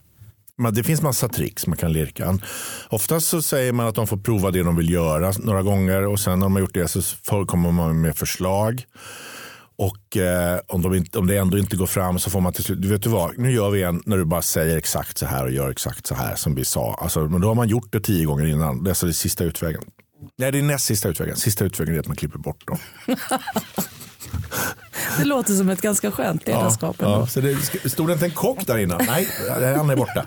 Men 0.58 0.74
det 0.74 0.84
finns 0.84 1.02
massa 1.02 1.28
tricks 1.28 1.66
man 1.66 1.76
kan 1.76 1.92
lirka. 1.92 2.38
Oftast 2.88 3.28
så 3.28 3.42
säger 3.42 3.72
man 3.72 3.86
att 3.86 3.94
de 3.94 4.06
får 4.06 4.16
prova 4.16 4.50
det 4.50 4.62
de 4.62 4.76
vill 4.76 4.90
göra 4.90 5.32
några 5.38 5.62
gånger 5.62 6.06
och 6.06 6.20
sen 6.20 6.38
när 6.38 6.46
de 6.46 6.52
har 6.52 6.60
gjort 6.60 6.74
det 6.74 6.88
så 6.88 7.46
kommer 7.46 7.72
man 7.72 8.00
med 8.00 8.16
förslag. 8.16 8.84
Och 9.76 10.16
eh, 10.16 10.60
om, 10.66 10.82
de 10.82 10.94
inte, 10.94 11.18
om 11.18 11.26
det 11.26 11.36
ändå 11.36 11.58
inte 11.58 11.76
går 11.76 11.86
fram 11.86 12.18
så 12.18 12.30
får 12.30 12.40
man 12.40 12.52
till 12.52 12.64
slut, 12.64 12.82
du 12.82 12.88
vet 12.88 13.02
du 13.02 13.08
vad, 13.10 13.38
nu 13.38 13.52
gör 13.52 13.70
vi 13.70 13.82
en 13.82 14.02
när 14.06 14.16
du 14.16 14.24
bara 14.24 14.42
säger 14.42 14.76
exakt 14.76 15.18
så 15.18 15.26
här 15.26 15.44
och 15.44 15.50
gör 15.50 15.70
exakt 15.70 16.06
så 16.06 16.14
här 16.14 16.34
som 16.34 16.54
vi 16.54 16.64
sa. 16.64 16.94
Alltså, 16.94 17.20
men 17.20 17.40
då 17.40 17.48
har 17.48 17.54
man 17.54 17.68
gjort 17.68 17.92
det 17.92 18.00
tio 18.00 18.24
gånger 18.24 18.46
innan, 18.46 18.84
det 18.84 18.88
är 18.88 18.90
alltså 18.90 19.06
det 19.06 19.12
sista 19.12 19.44
utvägen. 19.44 19.82
Nej, 20.38 20.52
det 20.52 20.58
är 20.58 20.62
näst 20.62 20.84
sista 20.84 21.08
utvägen. 21.08 21.36
Sista 21.36 21.64
utvägen 21.64 21.94
är 21.94 22.00
att 22.00 22.06
man 22.06 22.16
klipper 22.16 22.38
bort 22.38 22.66
dem. 22.66 22.78
Det 25.18 25.24
låter 25.24 25.52
som 25.54 25.68
ett 25.68 25.80
ganska 25.80 26.10
skönt 26.10 26.46
ledarskap. 26.46 27.02
ändå. 27.02 27.12
Ja, 27.12 27.26
så 27.26 27.40
det, 27.40 27.56
stod 27.90 28.08
det 28.08 28.12
inte 28.12 28.24
en 28.24 28.30
kock 28.30 28.66
där 28.66 28.78
innan? 28.78 29.00
Nej, 29.06 29.28
han 29.76 29.90
är 29.90 29.96
borta. 29.96 30.26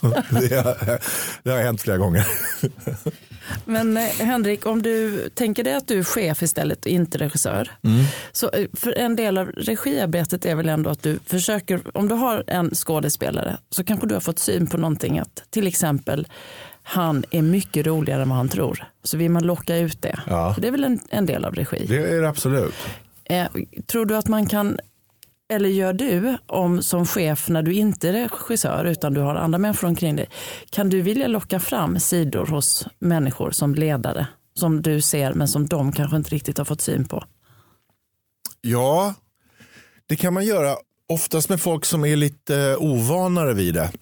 det, 0.30 0.56
har, 0.56 0.98
det 1.42 1.50
har 1.50 1.58
hänt 1.58 1.82
flera 1.82 1.96
gånger. 1.96 2.26
Men 3.64 3.96
eh, 3.96 4.02
Henrik, 4.02 4.66
om 4.66 4.82
du 4.82 5.28
tänker 5.28 5.64
dig 5.64 5.74
att 5.74 5.88
du 5.88 5.98
är 5.98 6.04
chef 6.04 6.42
istället 6.42 6.86
och 6.86 6.86
inte 6.86 7.18
regissör. 7.18 7.70
Så 8.32 8.50
eh, 8.50 8.66
för 8.72 8.98
en 8.98 9.16
del 9.16 9.38
av 9.38 9.46
regiarbetet 9.46 10.44
är 10.44 10.54
väl 10.54 10.68
ändå 10.68 10.90
att 10.90 11.02
du 11.02 11.18
försöker, 11.26 11.80
om 11.94 12.08
du 12.08 12.14
har 12.14 12.44
en 12.46 12.70
skådespelare 12.74 13.56
så 13.70 13.84
kanske 13.84 14.06
du 14.06 14.14
har 14.14 14.20
fått 14.20 14.38
syn 14.38 14.66
på 14.66 14.76
någonting 14.76 15.18
att 15.18 15.42
till 15.50 15.66
exempel 15.66 16.28
han 16.82 17.24
är 17.30 17.42
mycket 17.42 17.86
roligare 17.86 18.22
än 18.22 18.28
vad 18.28 18.38
han 18.38 18.48
tror. 18.48 18.84
Så 19.02 19.16
vill 19.16 19.30
man 19.30 19.42
locka 19.42 19.76
ut 19.76 20.02
det. 20.02 20.20
Ja. 20.26 20.56
Det 20.58 20.68
är 20.68 20.72
väl 20.72 20.84
en, 20.84 21.00
en 21.10 21.26
del 21.26 21.44
av 21.44 21.54
regi. 21.54 21.86
Det 21.88 21.96
är 21.96 22.22
det 22.22 22.28
absolut. 22.28 22.74
Eh, 23.28 23.46
tror 23.86 24.06
du 24.06 24.16
att 24.16 24.28
man 24.28 24.46
kan, 24.46 24.78
eller 25.52 25.68
gör 25.68 25.92
du 25.92 26.36
om 26.46 26.82
som 26.82 27.06
chef 27.06 27.48
när 27.48 27.62
du 27.62 27.74
inte 27.74 28.08
är 28.08 28.12
regissör 28.12 28.84
utan 28.84 29.14
du 29.14 29.20
har 29.20 29.34
andra 29.34 29.58
människor 29.58 29.88
omkring 29.88 30.16
dig, 30.16 30.28
kan 30.70 30.90
du 30.90 31.02
vilja 31.02 31.26
locka 31.26 31.60
fram 31.60 32.00
sidor 32.00 32.46
hos 32.46 32.86
människor 32.98 33.50
som 33.50 33.74
ledare 33.74 34.26
som 34.54 34.82
du 34.82 35.00
ser 35.00 35.34
men 35.34 35.48
som 35.48 35.66
de 35.66 35.92
kanske 35.92 36.16
inte 36.16 36.30
riktigt 36.30 36.58
har 36.58 36.64
fått 36.64 36.80
syn 36.80 37.08
på? 37.08 37.24
Ja, 38.60 39.14
det 40.06 40.16
kan 40.16 40.34
man 40.34 40.44
göra. 40.44 40.76
Oftast 41.08 41.48
med 41.48 41.60
folk 41.60 41.84
som 41.84 42.04
är 42.04 42.16
lite 42.16 42.56
eh, 42.56 42.82
ovanare 42.82 43.54
vid 43.54 43.74
det. 43.74 43.92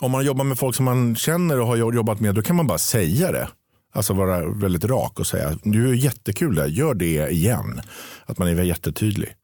Om 0.00 0.10
man 0.10 0.24
jobbar 0.24 0.44
med 0.44 0.58
folk 0.58 0.76
som 0.76 0.84
man 0.84 1.16
känner 1.16 1.60
och 1.60 1.66
har 1.66 1.76
jobbat 1.76 2.20
med, 2.20 2.34
då 2.34 2.42
kan 2.42 2.56
man 2.56 2.66
bara 2.66 2.78
säga 2.78 3.32
det. 3.32 3.48
Alltså 3.92 4.12
vara 4.12 4.48
väldigt 4.48 4.84
rak 4.84 5.20
och 5.20 5.26
säga, 5.26 5.58
du 5.62 5.90
är 5.90 5.94
jättekul 5.94 6.54
där, 6.54 6.66
gör 6.66 6.94
det 6.94 7.28
igen. 7.28 7.80
Att 8.26 8.38
man 8.38 8.48
är 8.48 8.62
jättetydlig. 8.62 9.34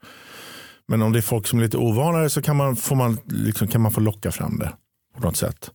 Men 0.89 1.03
om 1.03 1.13
det 1.13 1.19
är 1.19 1.23
folk 1.23 1.47
som 1.47 1.59
är 1.59 1.63
lite 1.63 1.77
ovanare 1.77 2.31
så 2.31 2.43
kan 2.43 2.57
man, 2.57 2.77
får 2.77 2.97
man, 2.97 3.19
liksom, 3.25 3.69
kan 3.69 3.81
man 3.81 3.93
få 3.93 4.01
locka 4.01 4.33
fram 4.33 4.59
det 4.59 4.73
på 5.17 5.21
något 5.21 5.37
sätt. 5.37 5.71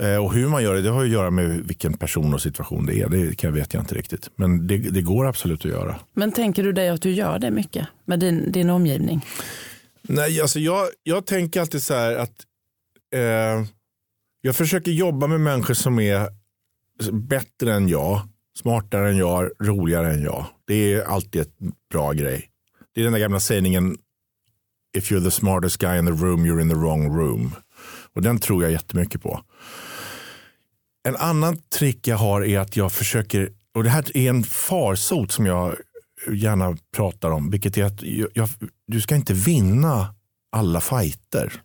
Eh, 0.00 0.16
och 0.16 0.34
hur 0.34 0.48
man 0.48 0.62
gör 0.62 0.74
det, 0.74 0.82
det 0.82 0.90
har 0.90 1.04
att 1.04 1.10
göra 1.10 1.30
med 1.30 1.48
vilken 1.50 1.94
person 1.94 2.34
och 2.34 2.42
situation 2.42 2.86
det 2.86 3.00
är. 3.00 3.08
Det 3.08 3.36
kan, 3.36 3.54
vet 3.54 3.74
jag 3.74 3.82
inte 3.82 3.94
riktigt. 3.94 4.30
Men 4.36 4.66
det, 4.66 4.78
det 4.78 5.02
går 5.02 5.26
absolut 5.26 5.64
att 5.64 5.70
göra. 5.70 6.00
Men 6.14 6.32
tänker 6.32 6.62
du 6.64 6.72
dig 6.72 6.88
att 6.88 7.02
du 7.02 7.10
gör 7.10 7.38
det 7.38 7.50
mycket 7.50 7.86
med 8.04 8.20
din, 8.20 8.52
din 8.52 8.70
omgivning? 8.70 9.26
Nej, 10.02 10.40
alltså 10.40 10.58
jag, 10.58 10.88
jag 11.02 11.26
tänker 11.26 11.60
alltid 11.60 11.82
så 11.82 11.94
här 11.94 12.16
att 12.16 12.46
eh, 13.14 13.66
jag 14.40 14.56
försöker 14.56 14.90
jobba 14.90 15.26
med 15.26 15.40
människor 15.40 15.74
som 15.74 15.98
är 15.98 16.28
bättre 17.12 17.74
än 17.74 17.88
jag 17.88 18.20
smartare 18.58 19.10
än 19.10 19.16
jag, 19.16 19.50
roligare 19.62 20.12
än 20.12 20.22
jag. 20.22 20.46
Det 20.66 20.94
är 20.94 21.02
alltid 21.02 21.40
ett 21.40 21.54
bra 21.92 22.12
grej. 22.12 22.46
Det 22.94 23.00
är 23.00 23.04
den 23.04 23.12
där 23.12 23.20
gamla 23.20 23.40
sägningen 23.40 23.98
if 24.96 25.12
you're 25.12 25.24
the 25.24 25.30
smartest 25.30 25.78
guy 25.78 25.98
in 25.98 26.06
the 26.06 26.12
room 26.12 26.46
you're 26.46 26.60
in 26.60 26.68
the 26.68 26.74
wrong 26.74 27.16
room. 27.16 27.54
Och 28.14 28.22
den 28.22 28.38
tror 28.38 28.62
jag 28.62 28.72
jättemycket 28.72 29.22
på. 29.22 29.40
En 31.08 31.16
annan 31.16 31.58
trick 31.78 32.08
jag 32.08 32.16
har 32.16 32.44
är 32.44 32.58
att 32.58 32.76
jag 32.76 32.92
försöker, 32.92 33.52
och 33.74 33.84
det 33.84 33.90
här 33.90 34.16
är 34.16 34.30
en 34.30 34.42
farsot 34.42 35.32
som 35.32 35.46
jag 35.46 35.76
gärna 36.32 36.76
pratar 36.96 37.30
om, 37.30 37.50
vilket 37.50 37.78
är 37.78 37.84
att 37.84 38.02
jag, 38.34 38.48
du 38.86 39.00
ska 39.00 39.14
inte 39.14 39.34
vinna 39.34 40.14
alla 40.52 40.80
fighter. 40.80 41.62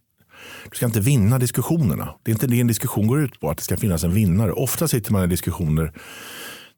Du 0.70 0.76
ska 0.76 0.86
inte 0.86 1.00
vinna 1.00 1.40
diskussionerna. 1.40 2.16
Det 2.24 2.32
är 2.32 2.34
inte 2.34 2.48
det 2.48 2.62
en 2.62 2.68
diskussion 2.68 3.08
går 3.08 3.22
ut 3.22 3.40
på, 3.40 3.50
att 3.50 3.58
det 3.58 3.64
ska 3.64 3.78
finnas 3.78 4.04
en 4.04 4.14
vinnare. 4.14 4.52
Ofta 4.52 4.88
sitter 4.88 5.12
man 5.12 5.24
i 5.24 5.28
diskussioner 5.28 5.84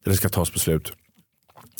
där 0.04 0.12
det 0.12 0.18
ska 0.18 0.30
tas 0.30 0.54
beslut 0.54 0.94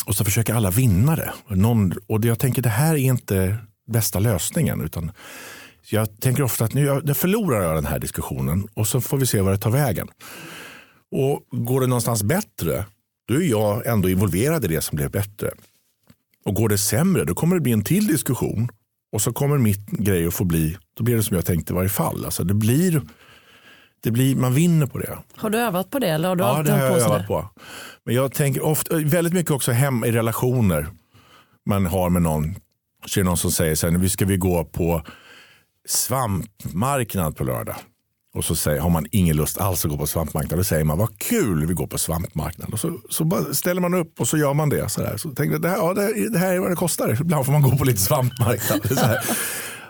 och 0.06 0.14
så 0.14 0.24
försöker 0.24 0.54
alla 0.54 0.70
vinna 0.70 1.16
det. 1.16 1.32
Någon, 1.48 1.92
och 2.06 2.24
jag 2.24 2.38
tänker 2.38 2.62
det 2.62 2.68
här 2.68 2.94
är 2.94 2.98
inte 2.98 3.56
bästa 3.86 4.18
lösningen. 4.18 4.80
Utan 4.80 5.12
jag 5.90 6.20
tänker 6.20 6.42
ofta 6.42 6.64
att 6.64 6.74
nu 6.74 6.84
jag 6.84 7.16
förlorar 7.16 7.62
jag 7.62 7.74
den 7.74 7.86
här 7.86 7.98
diskussionen 7.98 8.68
och 8.74 8.86
så 8.86 9.00
får 9.00 9.18
vi 9.18 9.26
se 9.26 9.40
vad 9.40 9.52
det 9.52 9.58
tar 9.58 9.70
vägen. 9.70 10.08
Och 11.10 11.42
Går 11.50 11.80
det 11.80 11.86
någonstans 11.86 12.22
bättre, 12.22 12.84
då 13.28 13.34
är 13.34 13.46
jag 13.46 13.86
ändå 13.86 14.08
involverad 14.08 14.64
i 14.64 14.68
det 14.68 14.80
som 14.80 14.96
blev 14.96 15.10
bättre. 15.10 15.50
Och 16.44 16.54
Går 16.54 16.68
det 16.68 16.78
sämre, 16.78 17.24
då 17.24 17.34
kommer 17.34 17.56
det 17.56 17.60
bli 17.60 17.72
en 17.72 17.84
till 17.84 18.06
diskussion. 18.06 18.68
Och 19.12 19.22
så 19.22 19.32
kommer 19.32 19.58
mitt 19.58 19.86
grej 19.86 20.26
att 20.26 20.34
få 20.34 20.44
bli, 20.44 20.76
då 20.96 21.04
blir 21.04 21.16
det 21.16 21.22
som 21.22 21.36
jag 21.36 21.46
tänkte 21.46 21.72
i 21.72 21.76
varje 21.76 21.88
fall. 21.88 22.24
Alltså 22.24 22.44
det 22.44 22.54
blir, 22.54 23.02
det 24.02 24.10
blir, 24.10 24.36
man 24.36 24.54
vinner 24.54 24.86
på 24.86 24.98
det. 24.98 25.18
Har 25.36 25.50
du 25.50 25.58
övat 25.58 25.90
på 25.90 25.98
det? 25.98 26.08
Eller 26.08 26.28
har 26.28 26.36
du 26.36 26.44
ja, 26.44 26.62
det 26.62 26.72
har 26.72 26.78
jag 26.78 27.00
övat 27.00 27.26
på. 27.26 27.48
Men 28.04 28.14
jag 28.14 28.34
tänker 28.34 28.64
ofta, 28.64 28.96
väldigt 28.96 29.32
mycket 29.32 29.50
också 29.52 29.72
hem 29.72 30.04
i 30.04 30.12
relationer 30.12 30.86
man 31.66 31.86
har 31.86 32.10
med 32.10 32.22
någon. 32.22 32.54
Så 33.06 33.20
är 33.20 33.24
det 33.24 33.28
någon 33.28 33.36
som 33.36 33.50
säger 33.52 33.74
så 33.74 33.90
här, 33.90 33.98
nu 33.98 34.08
ska 34.08 34.24
vi 34.24 34.36
gå 34.36 34.64
på 34.64 35.02
svampmarknad 35.88 37.36
på 37.36 37.44
lördag. 37.44 37.76
Och 38.38 38.44
så 38.44 38.56
säger, 38.56 38.80
har 38.80 38.90
man 38.90 39.06
ingen 39.10 39.36
lust 39.36 39.58
alls 39.58 39.84
att 39.84 39.90
gå 39.90 39.96
på 39.96 40.06
svampmarknad. 40.06 40.58
Då 40.58 40.64
säger 40.64 40.84
man 40.84 40.98
vad 40.98 41.18
kul 41.18 41.66
vi 41.66 41.74
går 41.74 41.86
på 41.86 41.98
svampmarknad. 41.98 42.72
Och 42.72 42.80
så, 42.80 43.00
så 43.10 43.48
ställer 43.52 43.80
man 43.80 43.94
upp 43.94 44.20
och 44.20 44.28
så 44.28 44.38
gör 44.38 44.54
man 44.54 44.68
det. 44.68 44.88
Så, 44.88 45.00
där. 45.00 45.16
så 45.16 45.28
tänkte 45.28 45.44
jag, 45.44 45.62
det 45.62 45.68
här, 45.68 45.76
ja, 45.76 45.94
det, 45.94 46.28
det 46.28 46.38
här 46.38 46.54
är 46.54 46.58
vad 46.58 46.70
det 46.70 46.76
kostar. 46.76 47.18
Ibland 47.20 47.46
får 47.46 47.52
man 47.52 47.62
gå 47.62 47.76
på 47.76 47.84
lite 47.84 48.00
svampmarknad. 48.00 48.80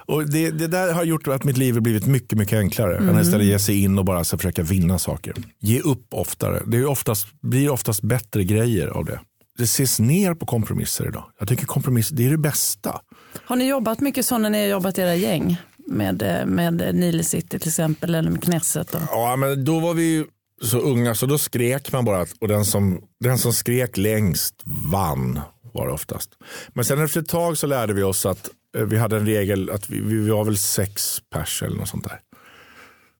Och 0.06 0.30
det, 0.30 0.50
det, 0.50 0.66
där 0.66 0.92
har 0.92 1.04
gjort 1.04 1.28
att 1.28 1.44
mitt 1.44 1.56
liv 1.56 1.74
har 1.74 1.80
blivit 1.80 2.06
mycket, 2.06 2.38
mycket 2.38 2.58
enklare. 2.58 2.96
Mm. 2.96 3.08
Än 3.08 3.22
istället 3.22 3.46
ge 3.46 3.58
sig 3.58 3.82
in 3.82 3.98
och 3.98 4.04
bara 4.04 4.24
så 4.24 4.36
försöka 4.36 4.62
vinna 4.62 4.98
saker. 4.98 5.34
Ge 5.60 5.80
upp 5.80 6.06
oftare. 6.10 6.62
Det 6.66 6.76
är 6.76 6.86
oftast, 6.86 7.40
blir 7.40 7.70
oftast 7.70 8.02
bättre 8.02 8.44
grejer 8.44 8.88
av 8.88 9.04
det. 9.04 9.20
Det 9.58 9.64
ses 9.64 10.00
ner 10.00 10.34
på 10.34 10.46
kompromisser 10.46 11.08
idag. 11.08 11.24
Jag 11.38 11.48
tycker 11.48 11.66
kompromisser, 11.66 12.14
det 12.14 12.26
är 12.26 12.30
det 12.30 12.38
bästa. 12.38 13.00
Har 13.44 13.56
ni 13.56 13.68
jobbat 13.68 14.00
mycket 14.00 14.26
så 14.26 14.38
när 14.38 14.50
ni 14.50 14.60
har 14.60 14.66
jobbat 14.66 14.98
i 14.98 15.00
era 15.00 15.14
gäng? 15.14 15.56
Med, 15.90 16.22
eh, 16.22 16.46
med 16.46 16.94
Nile 16.94 17.24
City 17.24 17.58
till 17.58 17.68
exempel 17.68 18.14
eller 18.14 18.30
med 18.30 18.42
Knesset? 18.42 18.92
Då. 18.92 18.98
Ja, 19.10 19.36
men 19.36 19.64
då 19.64 19.80
var 19.80 19.94
vi 19.94 20.24
så 20.62 20.78
unga 20.78 21.14
så 21.14 21.26
då 21.26 21.38
skrek 21.38 21.92
man 21.92 22.04
bara 22.04 22.26
och 22.40 22.48
den 22.48 22.64
som, 22.64 23.02
den 23.20 23.38
som 23.38 23.52
skrek 23.52 23.96
längst 23.96 24.54
vann 24.64 25.40
var 25.72 25.86
det 25.86 25.92
oftast. 25.92 26.30
Men 26.68 26.84
sen 26.84 27.04
efter 27.04 27.20
ett 27.20 27.28
tag 27.28 27.58
så 27.58 27.66
lärde 27.66 27.92
vi 27.94 28.02
oss 28.02 28.26
att 28.26 28.50
eh, 28.76 28.84
vi 28.84 28.98
hade 28.98 29.16
en 29.16 29.26
regel 29.26 29.70
att 29.70 29.90
vi, 29.90 30.00
vi 30.00 30.30
var 30.30 30.44
väl 30.44 30.58
sex 30.58 31.18
pers 31.30 31.62
eller 31.62 31.76
något 31.76 31.88
sånt 31.88 32.04
där. 32.04 32.20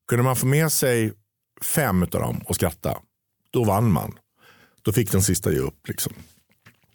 Kunde 0.07 0.23
man 0.23 0.35
få 0.35 0.45
med 0.45 0.71
sig 0.71 1.13
fem 1.61 2.03
av 2.03 2.09
dem 2.09 2.41
och 2.45 2.55
skratta, 2.55 2.97
då 3.51 3.63
vann 3.63 3.91
man. 3.91 4.13
Då 4.81 4.91
fick 4.91 5.11
den 5.11 5.23
sista 5.23 5.51
ge 5.51 5.59
upp. 5.59 5.87
Liksom. 5.87 6.13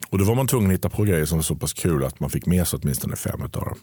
Och 0.09 0.17
då 0.17 0.25
var 0.25 0.35
man 0.35 0.47
tvungen 0.47 0.69
att 0.69 0.73
hitta 0.73 0.89
på 0.89 1.03
grejer 1.03 1.25
som 1.25 1.37
var 1.37 1.43
så 1.43 1.55
pass 1.55 1.73
kul 1.73 2.03
att 2.03 2.19
man 2.19 2.29
fick 2.29 2.45
med 2.45 2.67
sig 2.67 2.79
åtminstone 2.83 3.15
fem 3.15 3.41
av 3.41 3.49
dem. 3.49 3.77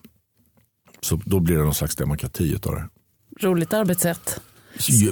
Så 1.04 1.20
då 1.24 1.40
blir 1.40 1.56
det 1.56 1.64
någon 1.64 1.74
slags 1.74 1.96
demokrati 1.96 2.58
av 2.66 2.74
det. 2.74 2.88
Roligt 3.40 3.72
arbetssätt. 3.72 4.40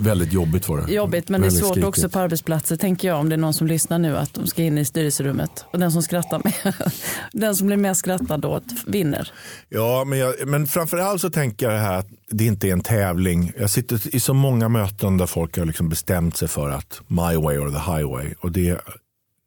Väldigt 0.00 0.32
jobbigt 0.32 0.68
var 0.68 0.80
det. 0.80 0.92
Jobbigt 0.92 1.28
men 1.28 1.40
Väldigt 1.40 1.59
det 1.59 1.64
är 1.64 1.66
svårt 1.66 1.75
skrikigt. 1.75 1.88
också 1.88 2.09
på 2.09 2.18
arbetsplatser 2.18 2.76
tänker 2.76 3.09
jag 3.09 3.20
om 3.20 3.28
det 3.28 3.35
är 3.35 3.38
någon 3.38 3.54
som 3.54 3.66
lyssnar 3.66 3.99
nu 3.99 4.16
att 4.16 4.35
de 4.35 4.47
ska 4.47 4.62
in 4.62 4.78
i 4.78 4.85
styrelserummet 4.85 5.64
och 5.73 5.78
den 5.78 5.92
som 5.92 6.02
skrattar 6.02 6.40
med, 6.44 6.75
den 7.32 7.56
som 7.56 7.66
blir 7.66 7.76
mest 7.76 8.00
skrattad 8.00 8.40
då 8.40 8.61
vinner. 8.87 9.32
Ja 9.68 10.04
men, 10.06 10.18
jag, 10.18 10.35
men 10.47 10.66
framförallt 10.66 11.20
så 11.20 11.30
tänker 11.30 11.66
jag 11.66 11.75
det 11.75 11.80
här 11.80 11.99
att 11.99 12.09
det 12.30 12.44
inte 12.44 12.68
är 12.68 12.73
en 12.73 12.80
tävling. 12.80 13.52
Jag 13.59 13.70
sitter 13.70 14.14
i 14.16 14.20
så 14.20 14.35
många 14.35 14.68
möten 14.68 15.18
där 15.18 15.26
folk 15.26 15.59
har 15.59 15.64
liksom 15.64 15.88
bestämt 15.88 16.37
sig 16.37 16.49
för 16.49 16.70
att 16.70 17.00
my 17.06 17.37
way 17.37 17.59
or 17.59 17.70
the 17.70 17.92
highway 17.92 18.35
och 18.40 18.52
det, 18.52 18.80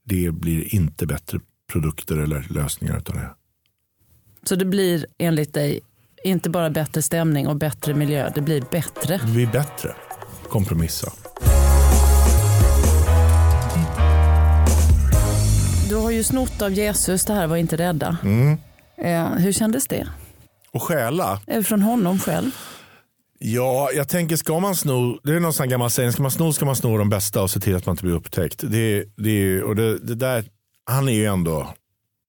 det 0.06 0.32
blir 0.32 0.76
inte 0.76 1.06
bättre 1.06 1.40
produkter 1.72 2.18
eller 2.18 2.48
lösningar 2.50 2.98
utav 2.98 3.16
det. 3.16 3.30
Så 4.44 4.56
det 4.56 4.66
blir 4.66 5.06
enligt 5.18 5.54
dig 5.54 5.80
inte 6.24 6.50
bara 6.50 6.70
bättre 6.70 7.02
stämning 7.02 7.48
och 7.48 7.56
bättre 7.56 7.94
miljö, 7.94 8.32
det 8.36 8.42
blir 8.42 8.64
bättre. 8.72 9.18
Det 9.26 9.32
blir 9.32 9.48
bättre. 9.48 9.96
Kompromissa. 10.50 11.12
Du 15.90 15.96
har 15.96 16.12
ju 16.12 16.24
snott 16.24 16.62
av 16.62 16.72
Jesus, 16.72 17.26
det 17.26 17.34
här 17.34 17.48
var 17.48 17.58
inte 17.58 17.76
rädda. 17.76 18.18
Mm. 18.24 18.58
Eh, 18.98 19.26
hur 19.26 19.52
kändes 19.52 19.88
det? 19.88 20.08
Och 20.72 20.84
stjäla? 20.84 21.40
Från 21.64 21.82
honom 21.82 22.20
själv? 22.20 22.52
Ja, 23.40 23.90
jag 23.94 24.10
tänker 24.10 24.36
ska 24.36 24.60
man 24.60 24.76
sno, 24.76 25.20
det 25.24 25.36
är 25.36 25.40
någon 25.40 25.54
sån 25.54 25.70
gammal 25.70 25.90
sägning, 25.90 26.12
ska 26.12 26.22
man 26.22 26.32
sno 26.32 26.54
ska 26.54 26.66
man 26.66 26.76
sno 26.76 26.98
de 26.98 27.10
bästa 27.10 27.42
och 27.42 27.50
se 27.50 27.60
till 27.60 27.76
att 27.76 27.86
man 27.86 27.94
inte 27.94 28.04
blir 28.04 28.16
upptäckt. 28.16 28.64
Det, 28.68 29.06
det, 29.18 29.64
och 29.64 29.76
det, 29.76 30.00
det 30.00 30.16
där, 30.16 30.46
han 30.86 31.08
är 31.08 31.14
ju 31.14 31.26
ändå, 31.26 31.58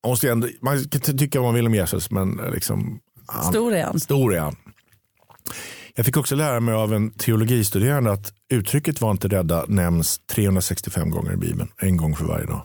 man, 0.02 0.10
måste 0.10 0.30
ändå, 0.30 0.48
man 0.60 0.88
kan 0.88 1.18
tycka 1.18 1.40
vad 1.40 1.48
man 1.48 1.54
vill 1.54 1.66
om 1.66 1.74
Jesus, 1.74 2.10
men 2.10 2.40
liksom, 2.54 3.00
han, 3.26 3.44
stor 3.44 3.74
är 3.74 3.84
han. 3.84 4.00
Stor 4.00 4.34
är 4.34 4.40
han. 4.40 4.56
Jag 5.94 6.06
fick 6.06 6.16
också 6.16 6.34
lära 6.34 6.60
mig 6.60 6.74
av 6.74 6.94
en 6.94 7.10
teologistuderande 7.10 8.12
att 8.12 8.32
uttrycket 8.48 9.00
var 9.00 9.10
inte 9.10 9.28
rädda 9.28 9.64
nämns 9.68 10.20
365 10.26 11.10
gånger 11.10 11.32
i 11.32 11.36
Bibeln. 11.36 11.68
En 11.76 11.96
gång 11.96 12.16
för 12.16 12.24
varje 12.24 12.46
dag. 12.46 12.62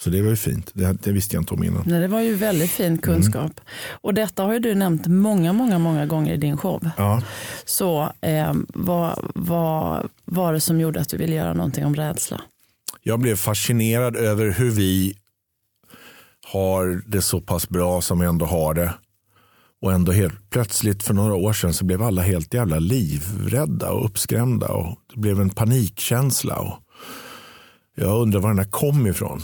Så 0.00 0.10
det 0.10 0.22
var 0.22 0.30
ju 0.30 0.36
fint. 0.36 0.70
Det, 0.72 0.92
det, 0.92 1.12
visste 1.12 1.36
jag 1.36 1.42
inte 1.42 1.54
om 1.54 1.64
innan. 1.64 1.82
Nej, 1.86 2.00
det 2.00 2.08
var 2.08 2.20
ju 2.20 2.34
väldigt 2.34 2.70
fin 2.70 2.98
kunskap. 2.98 3.42
Mm. 3.42 3.52
Och 4.00 4.14
detta 4.14 4.42
har 4.42 4.52
ju 4.52 4.58
du 4.58 4.74
nämnt 4.74 5.06
många, 5.06 5.52
många, 5.52 5.78
många 5.78 6.06
gånger 6.06 6.34
i 6.34 6.36
din 6.36 6.56
show. 6.56 6.90
Ja. 6.96 7.22
Så 7.64 8.12
eh, 8.20 8.54
vad, 8.74 9.30
vad 9.34 10.08
var 10.24 10.52
det 10.52 10.60
som 10.60 10.80
gjorde 10.80 11.00
att 11.00 11.08
du 11.08 11.16
ville 11.16 11.34
göra 11.34 11.52
någonting 11.52 11.86
om 11.86 11.94
rädsla? 11.94 12.40
Jag 13.02 13.20
blev 13.20 13.36
fascinerad 13.36 14.16
över 14.16 14.50
hur 14.50 14.70
vi 14.70 15.16
har 16.52 17.02
det 17.06 17.22
så 17.22 17.40
pass 17.40 17.68
bra 17.68 18.00
som 18.00 18.18
vi 18.18 18.26
ändå 18.26 18.46
har 18.46 18.74
det. 18.74 18.94
Och 19.86 19.92
ändå 19.92 20.12
helt 20.12 20.50
plötsligt 20.50 21.02
för 21.02 21.14
några 21.14 21.34
år 21.34 21.52
sedan 21.52 21.74
så 21.74 21.84
blev 21.84 22.02
alla 22.02 22.22
helt 22.22 22.54
jävla 22.54 22.78
livrädda 22.78 23.90
och 23.90 24.04
uppskrämda. 24.04 24.68
Och 24.68 24.98
det 25.14 25.20
blev 25.20 25.40
en 25.40 25.50
panikkänsla. 25.50 26.58
Och 26.58 26.78
jag 27.96 28.22
undrar 28.22 28.40
var 28.40 28.48
den 28.48 28.56
där 28.56 28.70
kom 28.70 29.06
ifrån. 29.06 29.42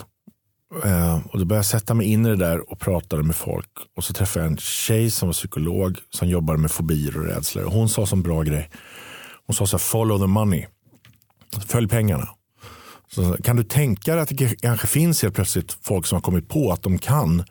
Eh, 0.85 1.27
och 1.27 1.39
då 1.39 1.45
började 1.45 1.55
jag 1.55 1.67
sätta 1.67 1.95
mig 1.95 2.07
in 2.07 2.27
i 2.27 2.29
det 2.29 2.37
där 2.37 2.71
och 2.71 2.79
pratade 2.81 3.23
med 3.23 3.37
folk. 3.37 3.69
Och 3.97 4.05
så 4.05 4.13
träffade 4.13 4.45
jag 4.45 4.53
en 4.53 4.59
tjej 4.59 5.11
som 5.11 5.29
var 5.29 5.33
psykolog 5.33 5.99
som 6.11 6.29
jobbade 6.29 6.59
med 6.59 6.71
fobier 6.71 7.19
och 7.19 7.25
rädslor. 7.25 7.65
Och 7.65 7.73
hon 7.73 7.89
sa 7.89 8.07
som 8.07 8.23
bra 8.23 8.43
grej. 8.43 8.71
Hon 9.47 9.55
sa 9.55 9.67
så 9.67 9.77
här, 9.77 9.83
follow 9.83 10.19
the 10.19 10.27
money. 10.27 10.67
Följ 11.67 11.89
pengarna. 11.89 12.29
Så 13.15 13.37
kan 13.45 13.57
du 13.57 13.65
tänka 13.65 14.15
dig 14.15 14.23
att 14.23 14.29
det 14.29 14.61
kanske 14.63 14.87
finns 14.87 15.23
helt 15.23 15.35
plötsligt 15.35 15.73
folk 15.73 16.07
som 16.07 16.17
har 16.17 16.23
kommit 16.23 16.49
på 16.49 16.73
att 16.73 16.83
de 16.83 16.99
kan 16.99 17.45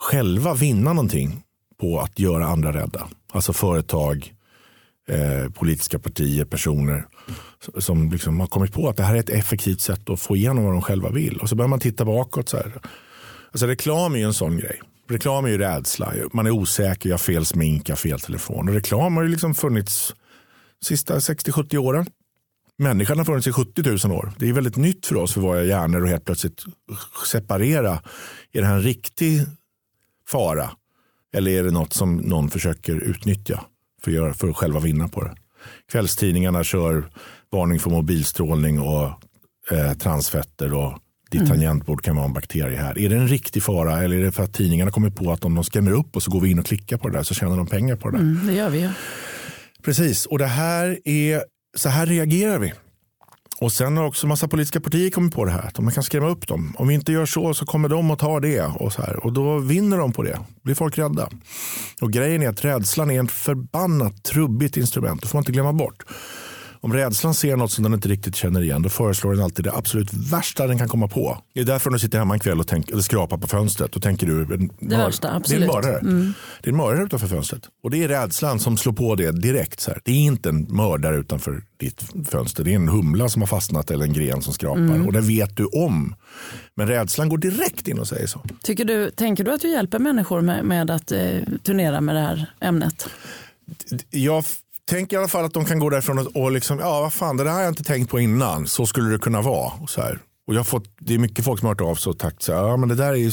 själva 0.00 0.54
vinna 0.54 0.92
någonting 0.92 1.44
på 1.80 2.00
att 2.00 2.18
göra 2.18 2.46
andra 2.46 2.72
rädda. 2.72 3.08
Alltså 3.32 3.52
företag, 3.52 4.34
eh, 5.08 5.50
politiska 5.50 5.98
partier, 5.98 6.44
personer 6.44 7.06
som 7.78 8.10
liksom 8.10 8.40
har 8.40 8.46
kommit 8.46 8.72
på 8.72 8.88
att 8.88 8.96
det 8.96 9.02
här 9.02 9.14
är 9.14 9.20
ett 9.20 9.30
effektivt 9.30 9.80
sätt 9.80 10.10
att 10.10 10.20
få 10.20 10.36
igenom 10.36 10.64
vad 10.64 10.72
de 10.72 10.82
själva 10.82 11.10
vill. 11.10 11.36
Och 11.36 11.48
så 11.48 11.54
börjar 11.54 11.68
man 11.68 11.80
titta 11.80 12.04
bakåt. 12.04 12.48
Så 12.48 12.56
här. 12.56 12.80
Alltså 13.52 13.66
reklam 13.66 14.14
är 14.14 14.18
ju 14.18 14.24
en 14.24 14.34
sån 14.34 14.56
grej. 14.56 14.80
Reklam 15.08 15.44
är 15.44 15.48
ju 15.48 15.58
rädsla. 15.58 16.12
Man 16.32 16.46
är 16.46 16.50
osäker, 16.50 17.08
jag 17.08 17.14
har 17.14 17.18
fel 17.18 17.46
smink, 17.46 17.88
jag 17.88 17.92
har 17.92 17.98
fel 17.98 18.20
telefon. 18.20 18.68
Och 18.68 18.74
reklam 18.74 19.16
har 19.16 19.22
ju 19.22 19.28
liksom 19.28 19.54
funnits 19.54 20.14
de 20.80 20.84
sista 20.84 21.18
60-70 21.18 21.76
åren. 21.76 22.06
Människan 22.78 23.18
har 23.18 23.24
funnits 23.24 23.46
i 23.46 23.52
70 23.52 24.08
000 24.08 24.18
år. 24.18 24.32
Det 24.38 24.48
är 24.48 24.52
väldigt 24.52 24.76
nytt 24.76 25.06
för 25.06 25.16
oss 25.16 25.34
för 25.34 25.40
våra 25.40 25.64
hjärnor 25.64 26.02
att 26.04 26.10
helt 26.10 26.24
plötsligt 26.24 26.64
separera. 27.26 28.02
Är 28.52 28.60
det 28.60 28.66
här 28.66 28.74
en 28.74 28.82
riktig 28.82 29.46
fara? 30.28 30.70
Eller 31.36 31.50
är 31.50 31.64
det 31.64 31.70
något 31.70 31.92
som 31.92 32.16
någon 32.16 32.50
försöker 32.50 32.94
utnyttja 32.94 33.64
för 34.02 34.10
att, 34.10 34.14
göra, 34.14 34.34
för 34.34 34.48
att 34.48 34.56
själva 34.56 34.80
vinna 34.80 35.08
på 35.08 35.24
det? 35.24 35.34
Kvällstidningarna 35.92 36.64
kör 36.64 37.10
varning 37.50 37.80
för 37.80 37.90
mobilstrålning 37.90 38.80
och 38.80 39.10
eh, 39.70 39.92
transfetter 39.92 40.74
och 40.74 40.98
ditt 41.30 41.40
mm. 41.40 41.50
tangentbord 41.50 42.02
kan 42.02 42.16
vara 42.16 42.26
en 42.26 42.32
bakterie 42.32 42.76
här. 42.76 42.98
Är 42.98 43.08
det 43.08 43.16
en 43.16 43.28
riktig 43.28 43.62
fara 43.62 44.02
eller 44.02 44.16
är 44.16 44.24
det 44.24 44.32
för 44.32 44.42
att 44.42 44.54
tidningarna 44.54 44.90
kommer 44.90 45.10
på 45.10 45.32
att 45.32 45.44
om 45.44 45.54
de 45.54 45.64
skrämmer 45.64 45.92
upp 45.92 46.16
och 46.16 46.22
så 46.22 46.30
går 46.30 46.40
vi 46.40 46.50
in 46.50 46.58
och 46.58 46.66
klickar 46.66 46.96
på 46.96 47.08
det 47.08 47.18
där 47.18 47.22
så 47.22 47.34
tjänar 47.34 47.56
de 47.56 47.66
pengar 47.66 47.96
på 47.96 48.10
det 48.10 48.16
där. 48.16 48.24
Mm, 48.24 48.46
det 48.46 48.52
gör 48.52 48.70
vi 48.70 48.80
ju. 48.80 48.90
Precis, 49.82 50.26
och 50.26 50.38
det 50.38 50.46
här 50.46 50.98
är, 51.04 51.42
så 51.76 51.88
här 51.88 52.06
reagerar 52.06 52.58
vi. 52.58 52.72
Och 53.60 53.72
sen 53.72 53.96
har 53.96 54.04
också 54.04 54.26
massa 54.26 54.48
politiska 54.48 54.80
partier 54.80 55.10
kommit 55.10 55.34
på 55.34 55.44
det 55.44 55.50
här. 55.50 55.66
Att 55.66 55.78
man 55.78 55.92
kan 55.92 56.02
skrämma 56.02 56.28
upp 56.28 56.48
dem. 56.48 56.74
Om 56.78 56.88
vi 56.88 56.94
inte 56.94 57.12
gör 57.12 57.26
så 57.26 57.54
så 57.54 57.66
kommer 57.66 57.88
de 57.88 58.10
att 58.10 58.18
ta 58.18 58.40
det. 58.40 58.62
Och, 58.62 58.92
så 58.92 59.02
här. 59.02 59.24
och 59.24 59.32
då 59.32 59.58
vinner 59.58 59.98
de 59.98 60.12
på 60.12 60.22
det. 60.22 60.38
blir 60.62 60.74
folk 60.74 60.98
rädda. 60.98 61.28
Och 62.00 62.12
grejen 62.12 62.42
är 62.42 62.48
att 62.48 62.64
rädslan 62.64 63.10
är 63.10 63.24
ett 63.24 63.30
förbannat 63.30 64.24
trubbigt 64.24 64.76
instrument. 64.76 65.22
Det 65.22 65.28
får 65.28 65.36
man 65.36 65.42
inte 65.42 65.52
glömma 65.52 65.72
bort. 65.72 66.04
Om 66.80 66.92
rädslan 66.92 67.34
ser 67.34 67.56
något 67.56 67.72
som 67.72 67.84
den 67.84 67.94
inte 67.94 68.08
riktigt 68.08 68.36
känner 68.36 68.62
igen 68.62 68.82
då 68.82 68.88
föreslår 68.88 69.32
den 69.32 69.42
alltid 69.42 69.64
det 69.64 69.72
absolut 69.72 70.12
värsta 70.12 70.66
den 70.66 70.78
kan 70.78 70.88
komma 70.88 71.08
på. 71.08 71.42
Det 71.54 71.60
är 71.60 71.64
därför 71.64 71.90
du 71.90 71.98
sitter 71.98 72.18
hemma 72.18 72.34
en 72.34 72.40
kväll 72.40 72.60
och 72.60 72.68
tänk, 72.68 72.90
eller 72.90 73.02
skrapar 73.02 73.36
på 73.38 73.46
fönstret 73.46 73.96
och 73.96 74.02
tänker 74.02 74.26
du 74.26 74.54
en 74.54 74.70
det 74.80 74.96
värsta, 74.96 75.34
absolut. 75.34 75.60
Det 75.60 75.66
är 75.66 75.76
en 75.76 75.82
mördare. 75.82 75.98
Mm. 75.98 76.34
Det 76.62 76.68
är 76.68 76.72
en 76.72 76.76
mördare 76.76 77.04
utanför 77.04 77.26
fönstret. 77.26 77.62
Och 77.82 77.90
det 77.90 78.04
är 78.04 78.08
rädslan 78.08 78.60
som 78.60 78.76
slår 78.76 78.92
på 78.92 79.14
det 79.14 79.30
direkt. 79.30 79.80
Så 79.80 79.90
här. 79.90 80.00
Det 80.04 80.10
är 80.10 80.16
inte 80.16 80.48
en 80.48 80.62
mördare 80.62 81.16
utanför 81.16 81.62
ditt 81.76 82.04
fönster. 82.30 82.64
Det 82.64 82.70
är 82.70 82.76
en 82.76 82.88
humla 82.88 83.28
som 83.28 83.42
har 83.42 83.46
fastnat 83.46 83.90
eller 83.90 84.04
en 84.04 84.12
gren 84.12 84.42
som 84.42 84.52
skrapar. 84.52 84.80
Mm. 84.80 85.06
Och 85.06 85.12
det 85.12 85.20
vet 85.20 85.56
du 85.56 85.64
om. 85.64 86.14
Men 86.74 86.88
rädslan 86.88 87.28
går 87.28 87.38
direkt 87.38 87.88
in 87.88 87.98
och 87.98 88.08
säger 88.08 88.26
så. 88.26 88.40
Tycker 88.62 88.84
du, 88.84 89.10
tänker 89.10 89.44
du 89.44 89.52
att 89.52 89.60
du 89.60 89.70
hjälper 89.70 89.98
människor 89.98 90.40
med, 90.40 90.64
med 90.64 90.90
att 90.90 91.12
eh, 91.12 91.20
turnera 91.62 92.00
med 92.00 92.14
det 92.14 92.20
här 92.20 92.46
ämnet? 92.60 93.08
Jag 94.10 94.44
tänk 94.88 95.12
i 95.12 95.16
alla 95.16 95.28
fall 95.28 95.44
att 95.44 95.54
de 95.54 95.64
kan 95.64 95.78
gå 95.78 95.90
därifrån 95.90 96.18
och, 96.18 96.36
och 96.36 96.52
liksom, 96.52 96.78
ja 96.78 97.00
vad 97.00 97.12
fan 97.12 97.36
det 97.36 97.44
där 97.44 97.50
har 97.50 97.60
jag 97.60 97.70
inte 97.70 97.84
tänkt 97.84 98.10
på 98.10 98.20
innan. 98.20 98.66
Så 98.66 98.86
skulle 98.86 99.10
det 99.10 99.18
kunna 99.18 99.42
vara. 99.42 99.72
Och 99.80 99.90
så 99.90 100.00
här. 100.00 100.18
Och 100.46 100.54
jag 100.54 100.58
har 100.58 100.64
fått, 100.64 100.96
det 101.00 101.14
är 101.14 101.18
mycket 101.18 101.44
folk 101.44 101.60
som 101.60 101.66
har 101.66 101.74
hört 101.74 101.80
av 101.80 101.94
sig 101.94 102.10
och 102.10 102.18
tackat. 102.18 102.48
Ja 102.48 102.76
men 102.76 102.88
det 102.88 102.94
där 102.94 103.12
är 103.12 103.14
ju 103.14 103.32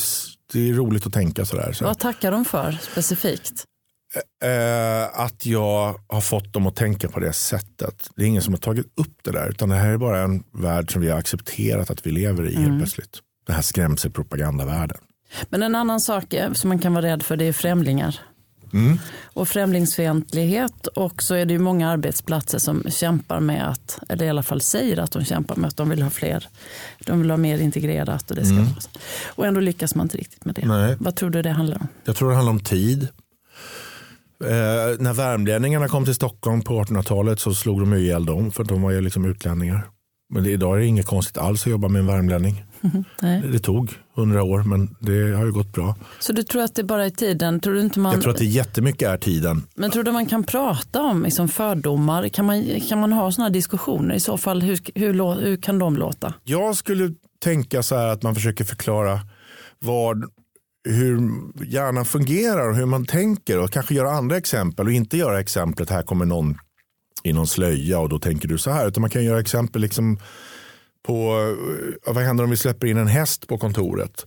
det 0.54 0.70
är 0.70 0.74
roligt 0.74 1.08
att 1.08 1.14
tänka 1.14 1.46
sådär. 1.46 1.72
Så. 1.72 1.86
Vad 1.86 2.00
tackar 2.00 2.32
de 2.32 2.46
för 2.46 2.78
specifikt? 2.82 3.64
Eh, 4.44 5.20
att 5.20 5.46
jag 5.46 6.00
har 6.08 6.22
fått 6.22 6.54
dem 6.54 6.68
att 6.68 6.76
tänka 6.76 7.10
på 7.10 7.20
det 7.20 7.34
sättet. 7.34 8.10
Det 8.16 8.24
är 8.24 8.28
ingen 8.28 8.42
som 8.42 8.54
har 8.54 8.60
tagit 8.60 8.86
upp 8.86 9.18
det 9.24 9.32
där. 9.32 9.50
Utan 9.50 9.70
det 9.70 9.76
här 9.76 9.90
är 9.90 9.98
bara 9.98 10.20
en 10.20 10.44
värld 10.52 10.92
som 10.92 11.02
vi 11.02 11.10
har 11.10 11.20
accepterat 11.20 11.90
att 11.90 12.06
vi 12.06 12.12
lever 12.12 12.48
i 12.50 12.56
mm. 12.56 12.64
helt 12.64 12.78
plötsligt. 12.80 13.20
Den 13.48 13.56
här 13.56 13.64
skrämselpropagandavärlden. 13.64 14.98
Men 15.50 15.64
en 15.64 15.76
annan 15.76 16.00
sak 16.00 16.34
som 16.54 16.68
man 16.68 16.80
kan 16.80 16.94
vara 16.94 17.06
rädd 17.06 17.24
för 17.24 17.38
det 17.38 17.46
är 17.46 17.54
främlingar. 17.54 18.20
Mm. 18.76 19.00
Och 19.24 19.48
främlingsfientlighet 19.48 20.88
och 20.88 21.24
så 21.24 21.36
är 21.36 21.46
det 21.46 21.54
ju 21.54 21.60
många 21.60 21.90
arbetsplatser 21.90 22.60
som 22.60 22.84
kämpar 22.90 23.40
med 23.40 23.70
att, 23.70 24.00
eller 24.10 24.26
i 24.26 24.30
alla 24.30 24.44
fall 24.44 24.62
säger 24.62 24.98
att 24.98 25.12
de 25.12 25.26
kämpar 25.26 25.56
med 25.56 25.68
att 25.68 25.78
de 25.78 25.90
vill 25.90 26.02
ha 26.02 26.10
fler, 26.10 26.48
de 27.06 27.20
vill 27.20 27.30
ha 27.30 27.38
mer 27.38 27.60
integrerat 27.60 28.30
och 28.30 28.36
det 28.36 28.46
ska 28.46 28.56
mm. 28.56 28.68
Och 29.28 29.48
ändå 29.48 29.60
lyckas 29.60 29.96
man 29.96 30.06
inte 30.06 30.18
riktigt 30.18 30.46
med 30.46 30.56
det. 30.56 30.68
Nej. 30.68 30.96
Vad 31.00 31.16
tror 31.16 31.30
du 31.30 31.42
det 31.42 31.52
handlar 31.52 31.78
om? 31.78 31.88
Jag 32.06 32.16
tror 32.16 32.30
det 32.30 32.36
handlar 32.36 32.52
om 32.54 32.60
tid. 32.60 33.08
Eh, 34.44 35.00
när 35.00 35.14
värmlänningarna 35.14 35.88
kom 35.88 36.06
till 36.06 36.16
Stockholm 36.16 36.62
på 36.62 36.84
1800-talet 36.84 37.40
så 37.40 37.54
slog 37.54 37.80
de 37.80 37.94
ihjäl 37.94 38.26
dem 38.26 38.52
för 38.52 38.64
de 38.64 38.82
var 38.82 38.92
ju 38.92 39.02
liksom 39.02 39.26
utlänningar. 39.26 39.88
Men 40.36 40.46
idag 40.46 40.76
är 40.76 40.80
det 40.80 40.86
inget 40.86 41.06
konstigt 41.06 41.38
alls 41.38 41.62
att 41.62 41.72
jobba 41.72 41.88
med 41.88 42.00
en 42.00 42.08
värmlänning. 42.08 42.64
Nej. 43.22 43.42
Det 43.52 43.60
tog 43.60 43.92
hundra 44.16 44.44
år 44.44 44.64
men 44.64 44.96
det 45.00 45.36
har 45.36 45.46
ju 45.46 45.52
gått 45.52 45.74
bra. 45.74 45.96
Så 46.20 46.34
du 46.34 46.44
tror 46.44 46.64
att 46.64 46.76
det 46.76 46.84
bara 46.84 47.06
är 47.06 47.10
tiden? 47.10 47.60
Tror 47.60 47.74
du 47.74 47.82
inte 47.82 48.00
man... 48.00 48.14
Jag 48.14 48.22
tror 48.22 48.34
att 48.34 48.40
det 48.40 48.46
jättemycket 48.46 49.10
är 49.10 49.18
tiden. 49.18 49.64
Men 49.76 49.92
tror 49.92 50.04
du 50.04 50.12
man 50.12 50.26
kan 50.26 50.44
prata 50.44 51.02
om 51.02 51.24
liksom 51.24 51.48
fördomar? 51.48 52.28
Kan 52.28 52.46
man, 52.46 52.82
kan 52.90 53.00
man 53.00 53.14
ha 53.14 53.32
sådana 53.32 53.50
diskussioner? 53.50 54.16
I 54.16 54.20
så 54.20 54.38
fall, 54.38 54.62
hur, 54.62 54.80
hur, 54.96 55.42
hur 55.42 55.58
kan 55.58 55.80
de 55.80 55.96
låta? 55.98 56.34
Jag 56.44 56.76
skulle 56.76 57.14
tänka 57.44 57.84
så 57.84 57.96
här 57.96 58.08
att 58.08 58.24
man 58.24 58.36
försöker 58.36 58.64
förklara 58.64 59.20
vad 59.80 60.24
hur 60.90 61.32
hjärnan 61.66 62.06
fungerar 62.06 62.70
och 62.70 62.76
hur 62.76 62.86
man 62.86 63.06
tänker 63.06 63.60
och 63.60 63.72
kanske 63.72 63.94
göra 63.94 64.12
andra 64.12 64.38
exempel 64.38 64.86
och 64.86 64.92
inte 64.92 65.18
göra 65.18 65.40
exemplet 65.40 65.90
här 65.90 66.04
kommer 66.04 66.26
någon 66.26 66.58
i 67.26 67.34
någon 67.34 67.48
slöja 67.48 68.00
och 68.00 68.10
då 68.10 68.20
tänker 68.20 68.48
du 68.48 68.58
så 68.58 68.72
här 68.72 68.88
utan 68.88 69.02
man 69.02 69.10
kan 69.10 69.24
göra 69.24 69.40
exempel 69.40 69.82
liksom 69.82 70.20
på 71.06 71.36
vad 72.06 72.24
händer 72.24 72.44
om 72.44 72.50
vi 72.50 72.58
släpper 72.58 72.88
in 72.88 72.98
en 72.98 73.08
häst 73.08 73.48
på 73.48 73.58
kontoret. 73.58 74.26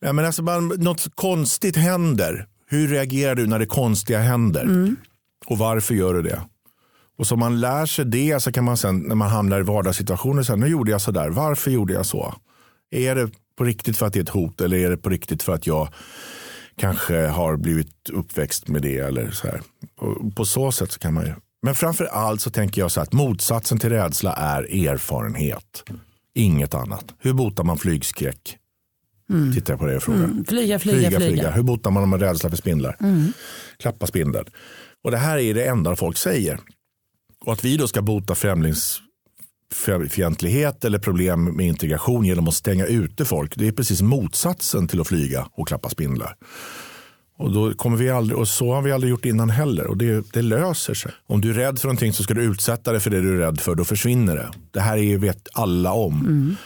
Ja, 0.00 0.12
men 0.12 0.24
alltså 0.24 0.42
bara, 0.42 0.60
något 0.60 1.06
konstigt 1.14 1.76
händer. 1.76 2.46
Hur 2.66 2.88
reagerar 2.88 3.34
du 3.34 3.46
när 3.46 3.58
det 3.58 3.66
konstiga 3.66 4.18
händer? 4.18 4.62
Mm. 4.62 4.96
Och 5.46 5.58
varför 5.58 5.94
gör 5.94 6.14
du 6.14 6.22
det? 6.22 6.40
Och 7.18 7.26
så 7.26 7.36
man 7.36 7.60
lär 7.60 7.86
sig 7.86 8.04
det 8.04 8.40
så 8.40 8.52
kan 8.52 8.64
man 8.64 8.76
sen 8.76 8.98
när 8.98 9.14
man 9.14 9.28
hamnar 9.28 9.60
i 9.60 9.62
vardagssituationer 9.62 10.42
säga 10.42 10.56
nu 10.56 10.66
gjorde 10.66 10.90
jag 10.90 11.00
så 11.00 11.10
där. 11.10 11.30
Varför 11.30 11.70
gjorde 11.70 11.92
jag 11.92 12.06
så? 12.06 12.34
Är 12.90 13.14
det 13.14 13.30
på 13.58 13.64
riktigt 13.64 13.96
för 13.96 14.06
att 14.06 14.12
det 14.12 14.18
är 14.18 14.22
ett 14.22 14.28
hot 14.28 14.60
eller 14.60 14.76
är 14.76 14.90
det 14.90 14.96
på 14.96 15.08
riktigt 15.08 15.42
för 15.42 15.52
att 15.52 15.66
jag 15.66 15.88
kanske 16.76 17.26
har 17.26 17.56
blivit 17.56 18.10
uppväxt 18.12 18.68
med 18.68 18.82
det 18.82 18.98
eller 18.98 19.30
så 19.30 19.46
här. 19.46 19.60
Och 20.00 20.36
på 20.36 20.44
så 20.44 20.72
sätt 20.72 20.92
så 20.92 20.98
kan 20.98 21.14
man 21.14 21.26
ju. 21.26 21.32
Men 21.62 21.74
framför 21.74 22.04
allt 22.04 22.40
så 22.40 22.50
tänker 22.50 22.80
jag 22.80 22.90
så 22.90 23.00
att 23.00 23.12
motsatsen 23.12 23.78
till 23.78 23.90
rädsla 23.90 24.32
är 24.32 24.88
erfarenhet. 24.88 25.84
Inget 26.34 26.74
annat. 26.74 27.04
Hur 27.18 27.32
botar 27.32 27.64
man 27.64 27.78
flygskräck? 27.78 28.58
Mm. 29.30 29.54
Tittar 29.54 29.72
jag 29.72 29.80
på 29.80 29.86
det 29.86 29.96
och 29.96 30.02
frågar. 30.02 30.24
Mm. 30.24 30.44
Flyga, 30.44 30.78
flyga, 30.78 31.10
flyga, 31.10 31.20
flyga, 31.20 31.50
Hur 31.50 31.62
botar 31.62 31.90
man 31.90 32.10
med 32.10 32.20
rädsla 32.20 32.50
för 32.50 32.56
spindlar? 32.56 32.96
Mm. 33.00 33.32
Klappa 33.78 34.06
spindel. 34.06 34.48
Och 35.04 35.10
det 35.10 35.16
här 35.16 35.38
är 35.38 35.54
det 35.54 35.66
enda 35.66 35.96
folk 35.96 36.16
säger. 36.16 36.60
Och 37.44 37.52
att 37.52 37.64
vi 37.64 37.76
då 37.76 37.88
ska 37.88 38.02
bota 38.02 38.34
främlingsfientlighet 38.34 40.84
eller 40.84 40.98
problem 40.98 41.44
med 41.44 41.66
integration 41.66 42.24
genom 42.24 42.48
att 42.48 42.54
stänga 42.54 42.86
ute 42.86 43.24
folk. 43.24 43.56
Det 43.56 43.68
är 43.68 43.72
precis 43.72 44.02
motsatsen 44.02 44.88
till 44.88 45.00
att 45.00 45.08
flyga 45.08 45.48
och 45.52 45.68
klappa 45.68 45.88
spindlar. 45.88 46.36
Och, 47.38 47.52
då 47.52 47.74
kommer 47.74 47.96
vi 47.96 48.10
aldrig, 48.10 48.38
och 48.38 48.48
så 48.48 48.72
har 48.74 48.82
vi 48.82 48.92
aldrig 48.92 49.10
gjort 49.10 49.24
innan 49.24 49.50
heller. 49.50 49.86
Och 49.86 49.96
det, 49.96 50.32
det, 50.32 50.42
löser 50.42 50.94
sig. 50.94 51.12
Om 51.26 51.40
du 51.40 51.50
är 51.50 51.54
rädd 51.54 51.78
för 51.78 51.88
någonting 51.88 52.12
så 52.12 52.22
ska 52.22 52.34
du 52.34 52.42
utsätta 52.42 52.92
dig 52.92 53.00
för 53.00 53.10
det 53.10 53.20
du 53.20 53.34
är 53.34 53.46
rädd 53.46 53.60
för. 53.60 53.74
Då 53.74 53.84
försvinner 53.84 54.36
det. 54.36 54.50
Det 54.70 54.80
här 54.80 54.96
är, 54.96 55.18
vet 55.18 55.48
alla 55.52 55.92
om. 55.92 56.56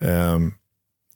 Mm. 0.00 0.34
Um, 0.34 0.54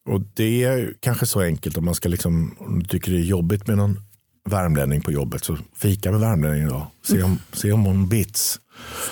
och 0.09 0.21
Det 0.35 0.65
är 0.65 0.95
kanske 1.01 1.27
så 1.27 1.41
enkelt 1.41 1.77
om 1.77 1.85
man 1.85 1.95
ska 1.95 2.09
liksom, 2.09 2.57
om 2.59 2.83
du 2.83 2.89
tycker 2.89 3.13
det 3.13 3.19
är 3.19 3.23
jobbigt 3.23 3.67
med 3.67 3.77
någon 3.77 4.01
värmlänning 4.49 5.01
på 5.01 5.13
jobbet 5.13 5.45
så 5.45 5.59
fika 5.77 6.11
med 6.11 6.21
värmlänningen 6.21 6.69
då. 6.69 6.91
Se 7.03 7.23
om, 7.23 7.39
se 7.53 7.73
om 7.73 7.85
hon 7.85 8.09
bits. 8.09 8.61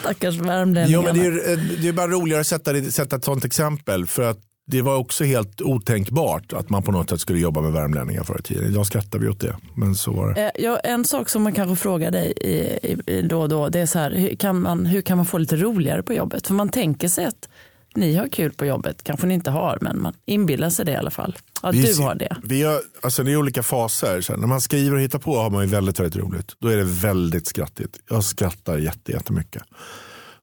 Stackars 0.01 0.35
värmlänningarna. 0.35 0.89
Jo, 0.89 1.03
men 1.03 1.15
det, 1.15 1.53
är, 1.53 1.83
det 1.83 1.89
är 1.89 1.93
bara 1.93 2.11
roligare 2.11 2.41
att 2.41 2.47
sätta, 2.47 2.83
sätta 2.83 3.17
ett 3.17 3.25
sånt 3.25 3.45
exempel. 3.45 4.07
För 4.07 4.23
att 4.23 4.41
det 4.67 4.83
var 4.83 4.97
också 4.97 5.25
helt 5.25 5.63
otänkbart 5.63 6.53
att 6.53 6.71
man 6.71 6.83
på 6.83 6.93
något 6.93 7.11
sätt 7.11 7.21
skulle 7.21 7.39
jobba 7.39 7.61
med 7.61 7.73
värmlänningar 7.73 8.25
förr 8.25 8.39
i 8.39 8.43
tiden. 8.43 8.65
Idag 8.65 8.87
skrattar 8.87 9.19
vi 9.19 9.29
åt 9.29 9.41
det, 9.41 9.57
men 9.75 9.95
så 9.95 10.13
var 10.13 10.35
det. 10.35 10.43
Eh, 10.43 10.65
ja, 10.65 10.77
en 10.77 11.05
sak 11.05 11.29
som 11.29 11.43
man 11.43 11.53
kanske 11.53 11.77
frågar 11.77 12.11
dig 12.11 12.33
i, 12.41 13.13
i, 13.13 13.23
då 13.23 13.41
och 13.41 13.49
då, 13.49 13.69
det 13.69 13.81
är 13.81 13.87
så 13.87 13.99
här, 13.99 14.11
hur 14.11 14.37
kan, 14.37 14.61
man, 14.61 14.87
hur 14.87 15.01
kan 15.01 15.17
man 15.17 15.27
få 15.27 15.39
lite 15.39 15.57
roligare 15.57 16.03
på 16.03 16.15
jobbet? 16.15 16.47
För 16.47 16.55
man 16.55 16.69
tänker 16.69 17.09
sig 17.09 17.25
att 17.25 17.49
ni 17.97 18.15
har 18.15 18.29
kul 18.29 18.53
på 18.53 18.67
jobbet, 18.67 19.03
kanske 19.03 19.27
ni 19.27 19.35
inte 19.35 19.51
har, 19.51 19.79
men 19.81 20.03
man 20.03 20.15
inbillar 20.27 20.71
sig 20.71 20.85
det 20.85 20.93
i 20.93 20.97
alla 20.97 21.11
fall. 21.11 21.37
Att 21.61 21.75
vi, 21.75 21.83
du 21.83 22.03
har 22.03 22.15
det. 22.15 22.37
Vi 22.43 22.63
har, 22.63 22.81
alltså 23.01 23.23
det 23.23 23.33
är 23.33 23.37
olika 23.37 23.63
faser. 23.63 24.21
Så 24.21 24.37
när 24.37 24.47
man 24.47 24.61
skriver 24.61 24.97
och 24.97 25.01
hittar 25.01 25.19
på 25.19 25.37
har 25.37 25.51
man 25.51 25.65
ju 25.65 25.71
väldigt, 25.71 26.01
väldigt 26.01 26.17
roligt. 26.17 26.53
Då 26.59 26.69
är 26.69 26.77
det 26.77 26.85
väldigt 26.85 27.47
skrattigt. 27.47 27.99
Jag 28.11 28.25
skrattar 28.25 28.79
jättemycket. 29.07 29.63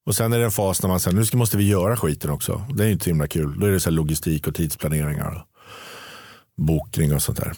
Och 0.06 0.16
sen 0.16 0.34
är 0.34 0.40
det 0.40 0.46
en 0.46 0.52
fas 0.52 0.82
när 0.82 0.90
man 0.90 1.00
säger 1.00 1.18
nu 1.18 1.38
måste 1.38 1.58
vi 1.58 1.68
göra 1.68 1.98
skiten 1.98 2.30
också. 2.30 2.66
Det 2.76 2.86
är 2.86 2.90
inte 2.90 3.04
så 3.04 3.10
himla 3.10 3.28
kul. 3.28 3.60
Då 3.60 3.66
är 3.66 3.72
det 3.72 3.80
så 3.80 3.90
logistik 3.90 4.48
och 4.48 4.56
tidsplaneringar. 4.56 5.32
Och 5.32 5.48
bokning 6.66 7.14
och 7.14 7.22
sånt 7.22 7.38
där. 7.38 7.54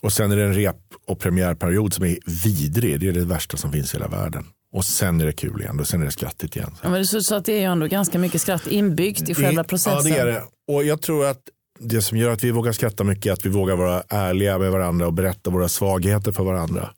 Och 0.00 0.12
sen 0.12 0.32
är 0.32 0.36
det 0.36 0.44
en 0.44 0.54
rep 0.54 0.76
och 1.06 1.18
premiärperiod 1.18 1.94
som 1.94 2.04
är 2.04 2.18
vidrig. 2.44 3.00
Det 3.00 3.08
är 3.08 3.12
det 3.12 3.24
värsta 3.24 3.56
som 3.56 3.72
finns 3.72 3.94
i 3.94 3.96
hela 3.96 4.08
världen. 4.08 4.46
Och 4.72 4.84
sen 4.84 5.20
är 5.20 5.26
det 5.26 5.32
kul 5.32 5.60
igen 5.60 5.80
och 5.80 5.86
sen 5.86 6.00
är 6.00 6.04
det 6.04 6.10
skrattigt 6.10 6.56
igen. 6.56 6.74
Ja, 6.82 6.90
men 6.90 7.06
så, 7.06 7.20
så 7.20 7.34
att 7.34 7.44
det 7.44 7.52
är 7.52 7.58
ju 7.58 7.64
ändå 7.64 7.86
ganska 7.86 8.18
mycket 8.18 8.40
skratt 8.40 8.66
inbyggt 8.66 9.28
i 9.28 9.34
själva 9.34 9.64
processen. 9.64 10.12
Ja 10.12 10.16
det 10.16 10.20
är 10.20 10.26
det. 10.26 10.42
Och 10.68 10.84
jag 10.84 11.02
tror 11.02 11.26
att 11.26 11.40
det 11.78 12.02
som 12.02 12.18
gör 12.18 12.30
att 12.30 12.44
vi 12.44 12.50
vågar 12.50 12.72
skratta 12.72 13.04
mycket 13.04 13.26
är 13.26 13.32
att 13.32 13.46
vi 13.46 13.48
vågar 13.48 13.76
vara 13.76 14.02
ärliga 14.08 14.58
med 14.58 14.72
varandra 14.72 15.06
och 15.06 15.12
berätta 15.12 15.50
våra 15.50 15.68
svagheter 15.68 16.32
för 16.32 16.44
varandra. 16.44 16.90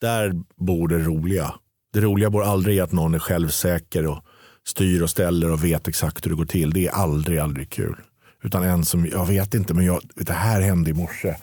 Där 0.00 0.32
bor 0.66 0.88
det 0.88 0.98
roliga. 0.98 1.54
Det 1.92 2.00
roliga 2.00 2.30
bor 2.30 2.44
aldrig 2.44 2.76
i 2.76 2.80
att 2.80 2.92
någon 2.92 3.14
är 3.14 3.18
självsäker 3.18 4.06
och 4.06 4.24
styr 4.66 5.02
och 5.02 5.10
ställer 5.10 5.52
och 5.52 5.64
vet 5.64 5.88
exakt 5.88 6.26
hur 6.26 6.30
det 6.30 6.36
går 6.36 6.44
till. 6.44 6.70
Det 6.70 6.86
är 6.86 6.92
aldrig, 6.92 7.38
aldrig 7.38 7.70
kul. 7.70 7.96
Utan 8.42 8.62
en 8.62 8.84
som, 8.84 9.06
jag 9.06 9.26
vet 9.26 9.54
inte, 9.54 9.74
men 9.74 9.84
jag, 9.84 10.00
det 10.14 10.32
här 10.32 10.60
hände 10.60 10.90
i 10.90 10.94
morse. 10.94 11.34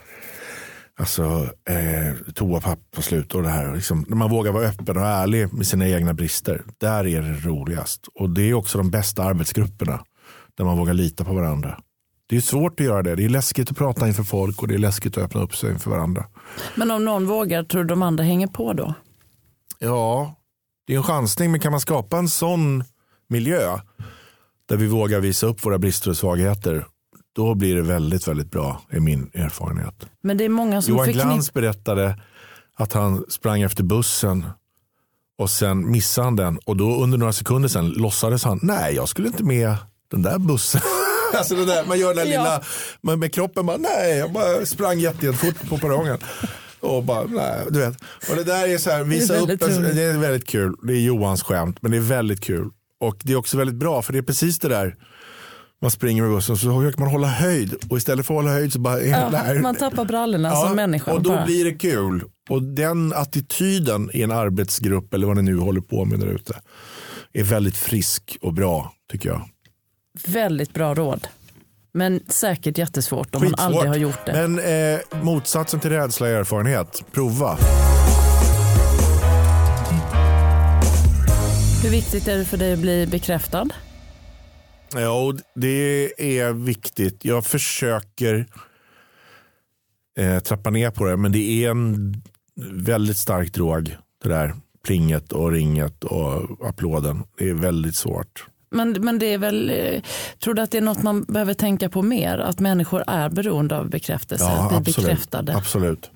Alltså 0.99 1.47
eh, 1.69 2.33
toapapper 2.33 3.01
slut 3.01 3.35
och 3.35 3.43
det 3.43 3.49
här. 3.49 3.75
Liksom, 3.75 4.05
när 4.07 4.15
man 4.15 4.29
vågar 4.29 4.51
vara 4.51 4.67
öppen 4.67 4.97
och 4.97 5.05
ärlig 5.05 5.53
med 5.53 5.67
sina 5.67 5.87
egna 5.87 6.13
brister. 6.13 6.63
Där 6.77 7.07
är 7.07 7.21
det 7.21 7.49
roligast. 7.49 8.07
Och 8.15 8.29
det 8.29 8.41
är 8.41 8.53
också 8.53 8.77
de 8.77 8.91
bästa 8.91 9.23
arbetsgrupperna. 9.23 10.03
Där 10.57 10.65
man 10.65 10.77
vågar 10.77 10.93
lita 10.93 11.23
på 11.23 11.33
varandra. 11.33 11.79
Det 12.29 12.37
är 12.37 12.41
svårt 12.41 12.79
att 12.79 12.85
göra 12.85 13.03
det. 13.03 13.15
Det 13.15 13.25
är 13.25 13.29
läskigt 13.29 13.71
att 13.71 13.77
prata 13.77 14.07
inför 14.07 14.23
folk 14.23 14.61
och 14.61 14.67
det 14.67 14.73
är 14.73 14.79
läskigt 14.79 15.17
att 15.17 15.23
öppna 15.23 15.41
upp 15.41 15.55
sig 15.55 15.71
inför 15.71 15.91
varandra. 15.91 16.25
Men 16.75 16.91
om 16.91 17.05
någon 17.05 17.27
vågar, 17.27 17.63
tror 17.63 17.83
du 17.83 17.87
de 17.87 18.01
andra 18.01 18.23
hänger 18.23 18.47
på 18.47 18.73
då? 18.73 18.93
Ja, 19.79 20.38
det 20.89 20.95
är 20.95 20.97
en 20.97 21.03
chansning. 21.03 21.51
Men 21.51 21.59
kan 21.59 21.71
man 21.71 21.81
skapa 21.81 22.17
en 22.17 22.29
sån 22.29 22.83
miljö 23.27 23.79
där 24.69 24.77
vi 24.77 24.87
vågar 24.87 25.19
visa 25.19 25.47
upp 25.47 25.65
våra 25.65 25.77
brister 25.79 26.09
och 26.09 26.17
svagheter 26.17 26.85
då 27.35 27.55
blir 27.55 27.75
det 27.75 27.81
väldigt, 27.81 28.27
väldigt 28.27 28.51
bra 28.51 28.81
i 28.91 28.99
min 28.99 29.31
erfarenhet. 29.33 30.05
Men 30.23 30.37
det 30.37 30.45
är 30.45 30.49
många 30.49 30.81
som 30.81 30.93
Johan 30.93 31.05
förknipp... 31.05 31.23
Glans 31.25 31.53
berättade 31.53 32.19
att 32.77 32.93
han 32.93 33.25
sprang 33.29 33.61
efter 33.61 33.83
bussen 33.83 34.45
och 35.37 35.49
sen 35.49 35.91
missade 35.91 36.25
han 36.27 36.35
den 36.35 36.57
och 36.65 36.77
då 36.77 37.03
under 37.03 37.17
några 37.17 37.33
sekunder 37.33 37.69
sen 37.69 37.89
låtsades 37.89 38.43
han, 38.43 38.59
nej 38.61 38.95
jag 38.95 39.09
skulle 39.09 39.27
inte 39.27 39.43
med 39.43 39.75
den 40.11 40.21
där 40.21 40.39
bussen. 40.39 40.81
alltså 41.37 41.55
det 41.55 41.65
där, 41.65 41.85
man 41.85 41.99
gör 41.99 42.13
den 42.13 42.25
där 42.25 42.33
Ja. 42.33 42.39
lilla, 42.41 42.61
man, 43.01 43.19
med 43.19 43.33
kroppen 43.33 43.65
bara, 43.65 43.77
nej, 43.77 44.17
jag 44.17 44.31
bara 44.33 44.65
sprang 44.65 44.99
jätte- 44.99 45.25
jättefort 45.25 45.69
på 45.69 45.77
perrongen. 45.77 46.17
Och 46.79 47.03
bara, 47.03 47.23
nej, 47.25 47.65
du 47.69 47.79
vet. 47.79 47.97
Och 48.29 48.35
det 48.35 48.43
där 48.43 48.67
är 48.67 48.77
så 48.77 48.89
här, 48.89 49.03
visa 49.03 49.33
Det 49.33 49.39
är 49.39 49.43
upp, 49.43 49.61
en, 49.63 49.95
det 49.95 50.01
är 50.03 50.17
väldigt 50.17 50.47
kul. 50.47 50.75
Det 50.83 50.93
är 50.93 50.99
Johans 50.99 51.43
skämt, 51.43 51.77
men 51.81 51.91
det 51.91 51.97
är 51.97 52.01
väldigt 52.01 52.41
kul. 52.41 52.69
Och 52.99 53.15
det 53.23 53.33
är 53.33 53.37
också 53.37 53.57
väldigt 53.57 53.75
bra, 53.75 54.01
för 54.01 54.13
det 54.13 54.19
är 54.19 54.23
precis 54.23 54.59
det 54.59 54.67
där, 54.67 54.95
man 55.81 55.91
springer 55.91 56.23
med 56.23 56.31
bussen 56.31 56.57
så 56.57 56.79
försöker 56.81 56.99
man 56.99 57.11
hålla 57.11 57.27
höjd 57.27 57.75
och 57.89 57.97
istället 57.97 58.25
för 58.25 58.33
att 58.33 58.37
hålla 58.43 58.51
höjd 58.53 58.73
så 58.73 58.79
bara 58.79 59.01
Ja, 59.01 59.29
där. 59.29 59.59
man 59.59 59.75
tappar 59.75 60.05
brallorna 60.05 60.55
som 60.55 60.75
människa. 60.75 61.13
Och 61.13 61.21
då 61.21 61.29
bara. 61.29 61.45
blir 61.45 61.65
det 61.65 61.71
kul. 61.71 62.23
Och 62.49 62.63
den 62.63 63.13
attityden 63.13 64.09
i 64.13 64.21
en 64.21 64.31
arbetsgrupp 64.31 65.13
eller 65.13 65.27
vad 65.27 65.35
ni 65.37 65.41
nu 65.43 65.57
håller 65.57 65.81
på 65.81 66.05
med 66.05 66.19
där 66.19 66.27
ute 66.27 66.59
är 67.33 67.43
väldigt 67.43 67.77
frisk 67.77 68.37
och 68.41 68.53
bra 68.53 68.93
tycker 69.11 69.29
jag. 69.29 69.49
Väldigt 70.27 70.73
bra 70.73 70.93
råd. 70.95 71.27
Men 71.91 72.19
säkert 72.27 72.77
jättesvårt 72.77 73.35
om 73.35 73.41
man 73.41 73.49
Skitsvårt. 73.49 73.65
aldrig 73.65 73.89
har 73.89 73.97
gjort 73.97 74.25
det. 74.25 74.47
Men 74.47 74.59
eh, 74.59 75.23
motsatsen 75.23 75.79
till 75.79 75.89
rädsla 75.89 76.27
är 76.27 76.33
erfarenhet. 76.33 77.03
Prova. 77.11 77.57
Hur 81.83 81.89
viktigt 81.89 82.27
är 82.27 82.37
det 82.37 82.45
för 82.45 82.57
dig 82.57 82.73
att 82.73 82.79
bli 82.79 83.07
bekräftad? 83.07 83.67
Ja, 84.93 85.33
det 85.55 86.11
är 86.39 86.53
viktigt. 86.53 87.25
Jag 87.25 87.45
försöker 87.45 88.45
eh, 90.19 90.39
trappa 90.39 90.69
ner 90.69 90.91
på 90.91 91.05
det 91.05 91.17
men 91.17 91.31
det 91.31 91.65
är 91.65 91.69
en 91.69 92.13
väldigt 92.71 93.17
stark 93.17 93.53
drog. 93.53 93.95
Det 94.23 94.29
där 94.29 94.55
plinget 94.85 95.31
och 95.31 95.51
ringet 95.51 96.03
och 96.03 96.67
applåden. 96.69 97.23
Det 97.37 97.49
är 97.49 97.53
väldigt 97.53 97.95
svårt. 97.95 98.45
Men, 98.71 98.91
men 98.91 99.19
det 99.19 99.33
är 99.33 99.37
väl, 99.37 99.69
eh, 99.69 100.01
tror 100.39 100.53
du 100.53 100.61
att 100.61 100.71
det 100.71 100.77
är 100.77 100.81
något 100.81 101.03
man 101.03 101.23
behöver 101.23 101.53
tänka 101.53 101.89
på 101.89 102.01
mer? 102.01 102.37
Att 102.37 102.59
människor 102.59 103.03
är 103.07 103.29
beroende 103.29 103.77
av 103.77 103.89
bekräftelse, 103.89 104.45
att 104.45 104.69
bli 104.69 104.77
absolut. 104.77 105.07
bekräftade. 105.07 105.55
absolut. 105.55 106.11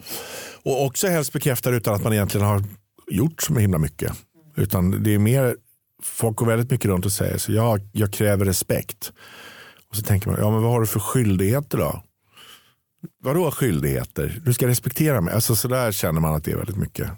Och 0.64 0.86
också 0.86 1.08
helst 1.08 1.34
bekräftad 1.34 1.70
utan 1.70 1.94
att 1.94 2.04
man 2.04 2.14
egentligen 2.14 2.48
har 2.48 2.64
gjort 3.08 3.42
så 3.42 3.54
himla 3.54 3.78
mycket. 3.78 4.14
Utan 4.56 5.04
det 5.04 5.14
är 5.14 5.20
mer, 5.20 5.56
folk 6.04 6.38
går 6.38 6.46
väldigt 6.46 6.72
mycket 6.72 6.86
runt 6.86 7.06
och 7.06 7.12
säger 7.12 7.38
så 7.38 7.52
jag, 7.52 7.82
jag 7.92 8.14
kräver 8.14 8.46
respekt. 8.46 9.12
Och 9.90 9.96
så 9.96 10.04
tänker 10.04 10.30
man, 10.30 10.40
ja 10.40 10.52
men 10.52 10.62
vad 10.62 10.72
har 10.72 10.82
du 10.82 10.88
för 10.88 11.00
skyldigheter 11.00 11.78
då? 11.78 12.04
Vadå 13.24 13.52
skyldigheter? 13.52 14.42
Du 14.46 14.54
ska 14.54 14.68
respektera 14.68 15.22
mig. 15.22 15.34
Alltså 15.34 15.56
så 15.56 15.68
där 15.68 15.92
känner 15.92 16.22
man 16.22 16.36
att 16.36 16.44
det 16.44 16.52
är 16.52 16.58
väldigt 16.58 16.78
mycket. 16.78 17.10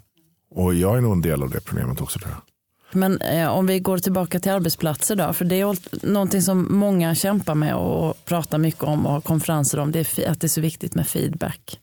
Och 0.52 0.74
jag 0.74 0.98
är 0.98 1.02
nog 1.02 1.12
en 1.12 1.21
del 1.21 1.43
av 1.43 1.50
det 1.50 1.62
problemet 1.62 2.02
också 2.02 2.19
tror 2.19 2.32
jag. 2.32 2.55
Men 2.96 3.22
eh, 3.22 3.48
om 3.50 3.68
vi 3.68 3.80
går 3.80 3.98
tillbaka 3.98 4.40
till 4.40 4.52
arbetsplatser 4.52 5.16
då, 5.16 5.34
för 5.34 5.46
det 5.46 5.62
är 5.62 5.78
någonting 6.06 6.42
som 6.42 6.68
många 6.70 7.16
kämpar 7.16 7.56
med 7.56 7.76
och 7.76 8.26
pratar 8.26 8.58
mycket 8.58 8.84
om 8.84 9.06
och 9.06 9.12
har 9.12 9.22
konferenser 9.22 9.80
om, 9.80 9.92
det 9.92 10.20
är 10.20 10.32
att 10.32 10.42
det 10.42 10.48
är 10.48 10.50
så 10.50 10.62
viktigt 10.62 10.96
med 10.96 11.08
feedback. 11.08 11.80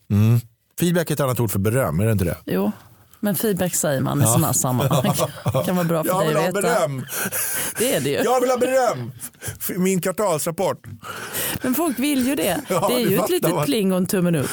Feedback 0.80 1.10
är 1.10 1.14
ett 1.14 1.20
annat 1.20 1.40
ord 1.40 1.50
för 1.50 1.58
beröm, 1.58 2.00
är 2.00 2.06
det 2.06 2.12
inte 2.12 2.24
det? 2.24 2.36
Jo, 2.46 2.72
men 3.20 3.34
feedback 3.34 3.74
säger 3.74 4.00
man 4.00 4.22
i 4.22 4.24
sådana 4.24 4.46
här 4.46 4.54
sammanhang. 4.54 5.14
kan 5.66 5.76
vara 5.76 5.84
bra 5.86 6.04
för 6.04 6.10
Jag 6.10 6.20
dig 6.20 6.28
vill 6.28 6.36
att 6.36 6.42
ha 6.42 6.60
veta. 6.60 6.60
beröm! 6.60 7.06
Det 7.78 7.94
är 7.94 8.00
det 8.00 8.10
ju. 8.10 8.16
Jag 8.16 8.40
vill 8.40 8.50
ha 8.50 8.58
beröm! 8.58 9.12
Min 9.76 10.00
kvartalsrapport. 10.00 10.86
Men 11.62 11.74
folk 11.74 11.98
vill 11.98 12.26
ju 12.26 12.34
det. 12.34 12.60
Ja, 12.68 12.88
det 12.88 12.94
är 13.02 13.04
det 13.04 13.10
ju 13.10 13.18
ett 13.18 13.30
litet 13.30 13.50
man. 13.54 13.64
pling 13.64 13.92
och 13.92 13.98
en 13.98 14.06
tummen 14.06 14.34
upp. 14.34 14.50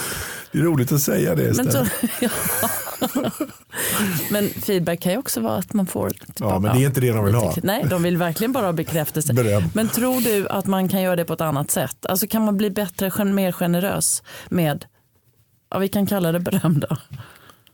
Det 0.51 0.59
är 0.59 0.63
roligt 0.63 0.91
att 0.91 1.01
säga 1.01 1.35
det 1.35 1.41
Men, 1.57 1.67
istället. 1.67 1.91
så, 2.01 2.07
ja. 2.19 2.29
men 4.31 4.49
feedback 4.49 4.99
kan 4.99 5.11
ju 5.11 5.17
också 5.17 5.41
vara 5.41 5.55
att 5.55 5.73
man 5.73 5.87
får 5.87 6.09
tillbaka. 6.09 6.55
Ja, 6.55 6.59
men 6.59 6.77
det 6.77 6.83
är 6.83 6.87
inte 6.87 7.01
det 7.01 7.11
de 7.11 7.25
vill 7.25 7.35
ha. 7.35 7.55
Nej, 7.63 7.85
de 7.89 8.03
vill 8.03 8.17
verkligen 8.17 8.51
bara 8.51 8.65
ha 8.65 8.73
bekräftelse. 8.73 9.33
Beröm. 9.33 9.63
Men 9.73 9.89
tror 9.89 10.21
du 10.21 10.47
att 10.47 10.65
man 10.65 10.89
kan 10.89 11.01
göra 11.01 11.15
det 11.15 11.25
på 11.25 11.33
ett 11.33 11.41
annat 11.41 11.71
sätt? 11.71 12.05
Alltså 12.05 12.27
kan 12.27 12.45
man 12.45 12.57
bli 12.57 12.69
bättre, 12.69 13.25
mer 13.25 13.51
generös 13.51 14.23
med, 14.49 14.85
ja 15.71 15.79
vi 15.79 15.87
kan 15.87 16.05
kalla 16.05 16.31
det 16.31 16.39
beröm 16.39 16.79
då. 16.79 16.97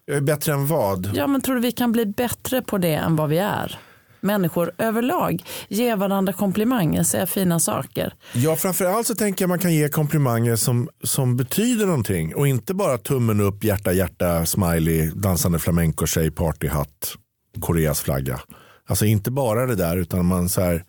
Jag 0.05 0.17
är 0.17 0.21
bättre 0.21 0.53
än 0.53 0.67
vad? 0.67 1.11
Ja 1.13 1.27
men 1.27 1.41
tror 1.41 1.55
du 1.55 1.61
vi 1.61 1.71
kan 1.71 1.91
bli 1.91 2.05
bättre 2.05 2.61
på 2.61 2.77
det 2.77 2.93
än 2.93 3.15
vad 3.15 3.29
vi 3.29 3.37
är? 3.37 3.79
Människor 4.25 4.71
överlag, 4.77 5.43
ge 5.67 5.95
varandra 5.95 6.33
komplimanger, 6.33 7.03
säga 7.03 7.27
fina 7.27 7.59
saker. 7.59 8.13
Ja, 8.33 8.55
framförallt 8.55 9.07
så 9.07 9.15
tänker 9.15 9.43
jag 9.43 9.49
man 9.49 9.59
kan 9.59 9.73
ge 9.73 9.89
komplimanger 9.89 10.55
som, 10.55 10.89
som 11.03 11.37
betyder 11.37 11.85
någonting 11.85 12.35
och 12.35 12.47
inte 12.47 12.73
bara 12.73 12.97
tummen 12.97 13.41
upp, 13.41 13.63
hjärta, 13.63 13.93
hjärta, 13.93 14.45
smiley, 14.45 15.11
dansande 15.15 15.59
flamenco-tjej, 15.59 16.31
partyhatt, 16.31 17.15
Koreas 17.59 18.01
flagga. 18.01 18.39
Alltså 18.87 19.05
inte 19.05 19.31
bara 19.31 19.65
det 19.65 19.75
där 19.75 19.97
utan 19.97 20.25
man 20.25 20.49
så 20.49 20.61
här, 20.61 20.83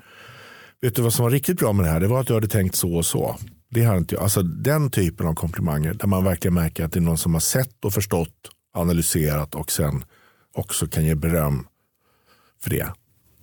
vet 0.81 0.95
du 0.95 1.03
vad 1.03 1.15
som 1.15 1.23
var 1.23 1.31
riktigt 1.31 1.59
bra 1.59 1.73
med 1.73 1.87
det 1.87 1.91
här? 1.91 2.01
Det 2.01 2.07
var 2.07 2.21
att 2.21 2.27
du 2.27 2.35
hade 2.35 2.49
tänkt 2.49 2.75
så 2.75 2.95
och 2.97 3.07
så. 3.07 3.37
Det 3.71 3.85
har 3.85 3.97
inte 3.97 4.15
jag. 4.15 4.23
Alltså 4.23 4.43
den 4.43 4.91
typen 4.91 5.27
av 5.27 5.35
komplimanger 5.35 5.95
där 5.95 6.07
man 6.07 6.25
verkligen 6.25 6.55
märker 6.55 6.85
att 6.85 6.93
det 6.93 6.99
är 6.99 7.01
någon 7.01 7.19
som 7.19 7.35
har 7.35 7.41
sett 7.41 7.85
och 7.85 7.93
förstått, 7.93 8.51
analyserat 8.75 9.55
och 9.55 9.73
sen 9.73 10.05
också 10.55 10.87
kan 10.87 11.05
ge 11.05 11.15
beröm 11.15 11.67
för 12.63 12.71
det. 12.71 12.87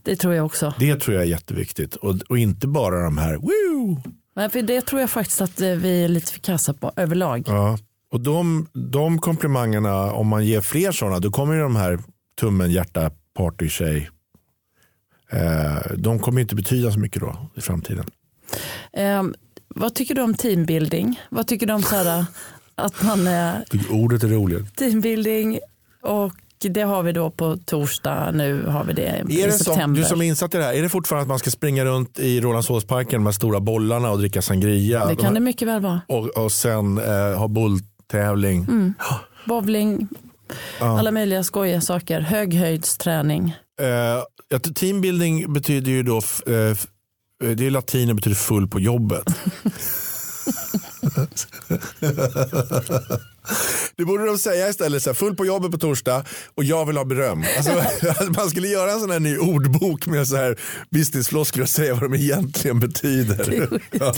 Det 0.04 0.16
tror 0.16 0.34
jag 0.34 0.46
också. 0.46 0.74
Det 0.80 0.96
tror 0.96 1.16
jag 1.16 1.24
är 1.24 1.28
jätteviktigt 1.28 1.96
och, 1.96 2.16
och 2.30 2.38
inte 2.38 2.68
bara 2.68 3.04
de 3.04 3.18
här 3.18 3.36
woo! 3.36 4.02
Men 4.36 4.50
för 4.50 4.62
det 4.62 4.82
tror 4.82 5.02
jag 5.02 5.10
faktiskt 5.10 5.42
att 5.42 5.62
eh, 5.62 5.70
vi 5.70 6.04
är 6.04 6.08
lite 6.08 6.32
för 6.32 6.40
kassa 6.40 6.74
på 6.74 6.92
överlag. 6.96 7.44
Ja. 7.48 7.78
Och 8.12 8.20
de, 8.20 8.68
de 8.74 9.20
komplimangerna, 9.20 10.12
om 10.14 10.28
man 10.28 10.46
ger 10.46 10.62
fler 10.62 10.92
sådana, 10.92 11.20
då 11.20 11.32
kommer 11.32 11.54
ju 11.54 11.60
de 11.62 11.76
här 11.76 12.00
tummen, 12.40 12.72
hjärta, 12.72 13.12
partytjej, 13.34 14.10
eh, 15.32 15.78
de 15.98 16.20
kommer 16.20 16.42
inte 16.42 16.56
betyda 16.56 16.92
så 16.92 17.00
mycket 17.00 17.22
då 17.22 17.50
i 17.56 17.62
framtiden. 17.62 18.06
Ehm, 18.94 19.36
vad 19.68 19.96
tycker 19.96 20.16
du 20.16 20.22
om 20.22 20.34
teambuilding? 20.34 21.22
Vad 21.30 21.48
tycker 21.48 21.68
du 21.68 21.74
om 21.74 21.84
så 21.84 21.96
här, 21.96 22.26
att 22.76 23.04
man 23.04 23.28
är 23.28 23.64
ordet 23.90 24.24
är 24.24 24.28
roligt. 24.28 24.76
teambuilding 24.76 25.60
och 26.02 26.34
det 26.70 26.82
har 26.82 27.04
vi 27.04 27.12
då 27.12 27.30
på 27.32 27.58
torsdag. 27.58 28.32
Nu 28.32 28.66
har 28.68 28.84
vi 28.84 28.94
det 28.94 29.06
Är 29.08 29.32
i 29.32 29.44
det 29.44 29.52
som, 29.52 29.66
september. 29.66 30.02
du 30.02 30.06
som 30.08 30.22
är 30.22 30.26
insatt 30.26 30.56
i 30.56 30.58
det 30.58 30.64
här, 30.64 30.74
är 30.74 30.82
det 30.82 30.90
fortfarande 30.90 31.22
att 31.22 31.28
man 31.28 31.40
ska 31.40 31.50
springa 31.52 31.86
runt 31.86 32.20
i 32.20 32.42
Rålambshovsparken 32.42 33.24
med 33.24 33.36
stora 33.36 33.60
bollarna 33.60 34.12
och 34.12 34.18
dricka 34.20 34.42
sangria? 34.42 35.00
det 35.00 35.06
De 35.10 35.16
kan 35.16 35.26
här- 35.26 35.34
det 35.34 35.40
mycket 35.40 35.68
väl 35.68 35.82
vara. 35.82 36.02
och, 36.08 36.28
och 36.28 36.52
sen 36.52 36.98
eh, 36.98 37.38
ha 37.40 37.48
bulltävling. 37.48 38.64
Mm. 38.64 38.94
Bowling, 39.46 40.08
alla 40.80 41.12
möjliga 41.12 41.44
skojiga 41.44 41.82
saker. 41.82 42.20
Höghöjdsträning. 42.22 43.56
Eh, 43.82 43.88
ja, 44.50 44.60
teambuilding 44.76 45.54
betyder 45.54 45.92
ju 45.92 46.04
då, 46.04 46.18
eh, 46.18 46.22
f- 46.72 46.88
det 47.56 47.66
är 47.68 47.72
latin 47.72 48.10
och 48.10 48.16
betyder 48.16 48.36
full 48.36 48.68
på 48.68 48.80
jobbet. 48.80 49.24
Det 53.96 54.06
borde 54.06 54.26
de 54.26 54.38
säga 54.38 54.70
istället, 54.70 55.04
så 55.04 55.10
här, 55.10 55.16
full 55.16 55.36
på 55.36 55.46
jobbet 55.46 55.72
på 55.72 55.78
torsdag 55.78 56.26
och 56.56 56.64
jag 56.64 56.86
vill 56.86 56.98
ha 56.98 57.06
beröm. 57.06 57.44
Alltså, 57.58 57.84
man 58.38 58.50
skulle 58.50 58.68
göra 58.68 58.92
en 58.92 59.00
sån 59.00 59.12
här 59.12 59.20
ny 59.20 59.38
ordbok 59.38 60.06
med 60.08 60.28
så 60.28 60.36
här 60.36 60.60
businessfloskler 60.90 61.64
och 61.64 61.70
säga 61.70 61.94
vad 61.94 62.04
de 62.12 62.14
egentligen 62.18 62.80
betyder. 62.80 63.80
Ja. 63.92 64.14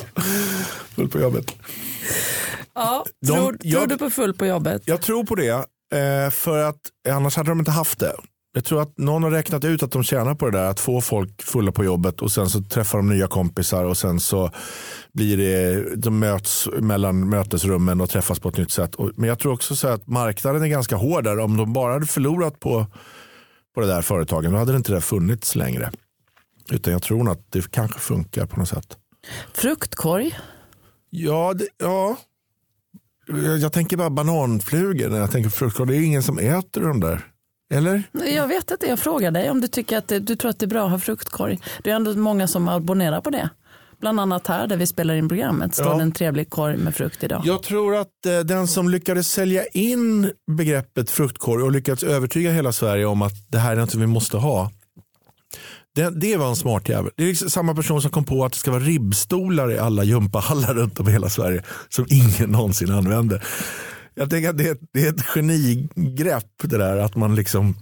Full 0.96 1.10
på 1.10 1.20
jobbet. 1.20 1.46
Ja, 2.76 3.06
De- 3.22 3.28
tror, 3.36 3.58
jag- 3.62 3.80
tror 3.80 3.88
du 3.88 3.98
på 3.98 4.10
full 4.10 4.34
på 4.34 4.46
jobbet? 4.46 4.82
Jag 4.86 5.02
tror 5.02 5.24
på 5.24 5.36
det, 5.36 5.50
eh, 5.96 6.32
för 6.32 6.58
att 6.64 6.78
annars 7.10 7.36
hade 7.36 7.50
de 7.50 7.60
inte 7.60 7.72
haft 7.72 8.00
det. 8.00 8.14
Jag 8.56 8.64
tror 8.66 8.82
att 8.82 8.98
någon 8.98 9.24
har 9.24 9.32
räknat 9.32 9.64
ut 9.64 9.84
att 9.84 9.92
de 9.92 10.04
tjänar 10.04 10.36
på 10.36 10.50
det 10.50 10.58
där, 10.58 10.66
att 10.66 10.80
få 10.80 11.02
folk 11.02 11.42
fulla 11.42 11.72
på 11.72 11.84
jobbet 11.84 12.22
och 12.22 12.32
sen 12.32 12.50
så 12.50 12.62
träffar 12.62 12.98
de 12.98 13.10
nya 13.10 13.28
kompisar 13.28 13.84
och 13.84 13.98
sen 13.98 14.20
så 14.20 14.52
blir 15.14 15.38
det, 15.38 15.96
de 15.96 16.20
möts 16.20 16.70
mellan 16.80 17.30
mötesrummen 17.30 18.02
och 18.02 18.10
träffas 18.10 18.40
på 18.40 18.50
ett 18.50 18.58
nytt 18.58 18.72
sätt. 18.72 18.96
Men 19.16 19.30
jag 19.30 19.40
tror 19.40 19.54
också 19.54 19.76
så 19.76 19.88
att 19.88 20.08
marknaden 20.08 20.64
är 20.64 20.68
ganska 20.68 20.96
hård 20.96 21.24
där. 21.24 21.40
Om 21.40 21.58
de 21.58 21.74
bara 21.74 21.94
hade 21.94 22.06
förlorat 22.06 22.60
på, 22.60 22.86
på 23.76 23.82
det 23.82 23.88
där 23.88 24.02
företagen 24.02 24.52
då 24.52 24.58
hade 24.58 24.72
det 24.72 24.78
inte 24.78 24.94
det 24.94 25.02
funnits 25.02 25.56
längre. 25.56 25.92
Utan 26.72 26.94
jag 26.94 27.04
tror 27.04 27.32
att 27.32 27.52
det 27.52 27.72
kanske 27.72 28.00
funkar 28.00 28.46
på 28.46 28.60
något 28.60 28.70
sätt. 28.70 28.98
Fruktkorg? 29.54 30.38
Ja, 31.10 31.54
det, 31.54 31.68
ja. 31.78 32.18
Jag, 33.28 33.58
jag 33.58 33.74
tänker 33.74 33.98
bara 33.98 34.10
bananflugor 34.10 35.10
när 35.10 35.18
jag 35.18 35.32
tänker 35.32 35.50
fruktkorg. 35.50 35.90
Det 35.90 35.98
är 35.98 36.02
ingen 36.02 36.24
som 36.24 36.40
äter 36.40 36.82
de 36.82 37.00
där. 37.00 37.32
Eller? 37.74 38.04
Jag 38.36 38.48
vet 38.48 38.72
inte, 38.72 38.86
jag 38.88 39.00
frågar 39.00 39.32
dig 39.32 39.50
om 39.50 39.62
du 39.62 39.68
tycker 39.68 39.98
att 39.98 40.08
det, 40.08 40.20
du 40.20 40.36
tror 40.36 40.50
att 40.50 40.60
det 40.60 40.66
är 40.66 40.68
bra 40.68 40.86
att 40.86 40.92
ha 40.92 41.00
fruktkorg. 41.00 41.60
Det 41.84 41.92
är 41.92 41.96
ändå 41.96 42.14
många 42.14 42.48
som 42.48 42.68
abonnerar 42.68 43.22
på 43.22 43.30
det. 43.30 43.50
Bland 44.00 44.20
annat 44.20 44.48
här 44.48 44.68
där 44.68 44.78
vi 44.78 44.88
spelar 44.88 45.14
in 45.16 45.30
programmet 45.30 45.76
står 45.76 45.86
Ja. 45.86 46.02
en 46.02 46.12
trevlig 46.12 46.50
korg 46.50 46.78
med 46.78 46.96
frukt 46.96 47.24
idag. 47.24 47.42
Jag 47.46 47.64
tror 47.64 47.96
att 47.96 48.26
eh, 48.28 48.40
den 48.40 48.68
som 48.68 48.90
lyckades 48.90 49.28
sälja 49.32 49.66
in 49.66 50.32
begreppet 50.58 51.10
fruktkorg 51.10 51.64
och 51.64 51.72
lyckats 51.72 52.04
övertyga 52.04 52.52
hela 52.52 52.72
Sverige 52.72 53.06
om 53.06 53.22
att 53.22 53.34
det 53.52 53.58
här 53.58 53.72
är 53.72 53.76
något 53.76 53.96
vi 53.96 54.08
måste 54.08 54.38
ha. 54.38 54.72
Det, 55.96 56.10
det 56.22 56.38
var 56.38 56.50
en 56.50 56.56
smart 56.56 56.90
jävel. 56.90 57.12
Det 57.16 57.24
är 57.24 57.28
liksom 57.28 57.50
samma 57.50 57.76
person 57.76 58.02
som 58.02 58.12
kom 58.12 58.24
på 58.24 58.46
att 58.46 58.52
det 58.54 58.60
ska 58.60 58.72
vara 58.72 58.84
ribbstolar 58.84 59.72
i 59.72 59.80
alla 59.80 60.04
gympahallar 60.04 60.74
runt 60.74 61.00
om 61.00 61.08
i 61.08 61.12
hela 61.12 61.30
Sverige 61.30 61.64
som 61.90 62.06
ingen 62.10 62.50
någonsin 62.50 62.92
använder. 62.92 63.44
Jag 64.18 64.30
tänker 64.30 64.50
att 64.50 64.58
det 64.58 64.70
är, 64.70 64.78
det 64.94 65.06
är 65.06 65.10
ett 65.10 65.26
genigrepp 65.26 66.52
det 66.64 66.78
där 66.78 66.98
att 66.98 67.16
man 67.16 67.36
liksom, 67.36 67.76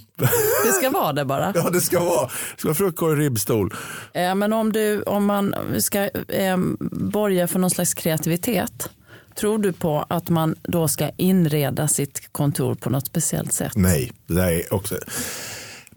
Det 0.66 0.72
ska 0.72 0.90
vara 0.90 1.14
det 1.14 1.26
bara. 1.26 1.52
ja 1.56 1.70
det 1.70 1.82
ska 1.82 2.00
vara, 2.00 2.26
det 2.26 2.60
ska 2.60 2.68
vara 2.68 2.76
fruktkorg 2.76 3.12
och 3.12 3.18
ribbstol. 3.18 3.74
Eh, 4.14 4.36
Men 4.36 4.54
om, 4.54 4.72
du, 4.72 5.02
om 5.02 5.26
man 5.26 5.56
ska 5.80 6.00
eh, 6.28 6.58
borga 6.92 7.48
för 7.48 7.60
någon 7.60 7.72
slags 7.72 7.94
kreativitet, 7.94 8.90
tror 9.36 9.58
du 9.60 9.74
på 9.74 10.06
att 10.10 10.30
man 10.30 10.56
då 10.64 10.88
ska 10.88 11.10
inreda 11.18 11.88
sitt 11.88 12.30
kontor 12.32 12.76
på 12.76 12.90
något 12.90 13.08
speciellt 13.08 13.54
sätt? 13.54 13.72
Nej, 13.76 14.12
det 14.28 14.34
där 14.34 14.52
är 14.52 14.74
också. 14.74 14.96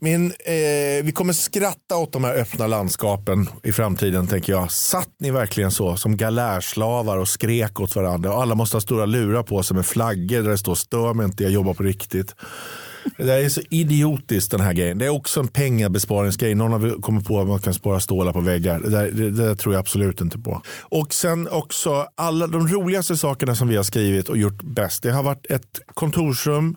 Min, 0.01 0.27
eh, 0.27 1.05
vi 1.05 1.13
kommer 1.15 1.33
skratta 1.33 1.97
åt 1.97 2.13
de 2.13 2.25
här 2.25 2.35
öppna 2.35 2.67
landskapen 2.67 3.49
i 3.63 3.73
framtiden 3.73 4.27
tänker 4.27 4.53
jag. 4.53 4.73
Satt 4.73 5.11
ni 5.21 5.31
verkligen 5.31 5.71
så 5.71 5.97
som 5.97 6.17
galärslavar 6.17 7.19
och 7.19 7.29
skrek 7.29 7.81
åt 7.81 7.97
varandra 7.97 8.35
och 8.35 8.43
alla 8.43 8.55
måste 8.55 8.77
ha 8.77 8.81
stora 8.81 9.07
lurar 9.07 9.43
på 9.43 9.63
sig 9.63 9.77
med 9.77 9.87
flaggor 9.87 10.43
där 10.43 10.51
det 10.51 10.59
står 10.59 10.75
stör 10.75 11.15
mig 11.15 11.27
inte, 11.27 11.43
jag 11.43 11.53
jobbar 11.53 11.75
på 11.75 11.83
riktigt. 11.83 12.35
Det 13.17 13.25
där 13.25 13.39
är 13.39 13.49
så 13.49 13.61
idiotiskt 13.71 14.51
den 14.51 14.61
här 14.61 14.73
grejen. 14.73 14.99
Det 14.99 15.07
är 15.07 15.11
också 15.11 15.41
en 15.41 15.49
pengabesparingsgrej. 15.49 16.55
Någon 16.55 16.73
har 16.73 17.03
kommit 17.03 17.27
på 17.27 17.41
att 17.41 17.49
man 17.49 17.59
kan 17.59 17.75
spara 17.75 18.01
stålar 18.01 18.33
på 18.33 18.41
väggar. 18.41 18.81
Det, 18.81 18.91
där, 18.91 19.11
det, 19.11 19.31
det 19.31 19.47
där 19.47 19.55
tror 19.55 19.75
jag 19.75 19.81
absolut 19.81 20.21
inte 20.21 20.39
på. 20.39 20.63
Och 20.81 21.15
sen 21.15 21.49
också 21.49 22.07
alla 22.15 22.47
de 22.47 22.69
roligaste 22.69 23.17
sakerna 23.17 23.55
som 23.55 23.69
vi 23.69 23.77
har 23.77 23.85
skrivit 23.85 24.29
och 24.29 24.37
gjort 24.37 24.63
bäst. 24.63 25.03
Det 25.03 25.13
har 25.13 25.23
varit 25.23 25.47
ett 25.51 25.81
kontorsrum 25.95 26.77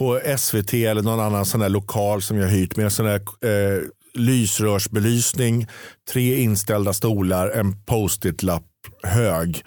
på 0.00 0.20
SVT 0.38 0.74
eller 0.74 1.02
någon 1.02 1.20
annan 1.20 1.46
sån 1.46 1.60
där 1.60 1.68
lokal 1.68 2.22
som 2.22 2.38
jag 2.38 2.48
hyrt 2.48 2.76
med 2.76 2.92
sån 2.92 3.06
där 3.06 3.14
eh, 3.16 3.82
lysrörsbelysning, 4.14 5.66
tre 6.12 6.36
inställda 6.36 6.92
stolar, 6.92 7.48
en 7.48 7.84
post-it-lapp 7.84 8.64
hög 9.02 9.62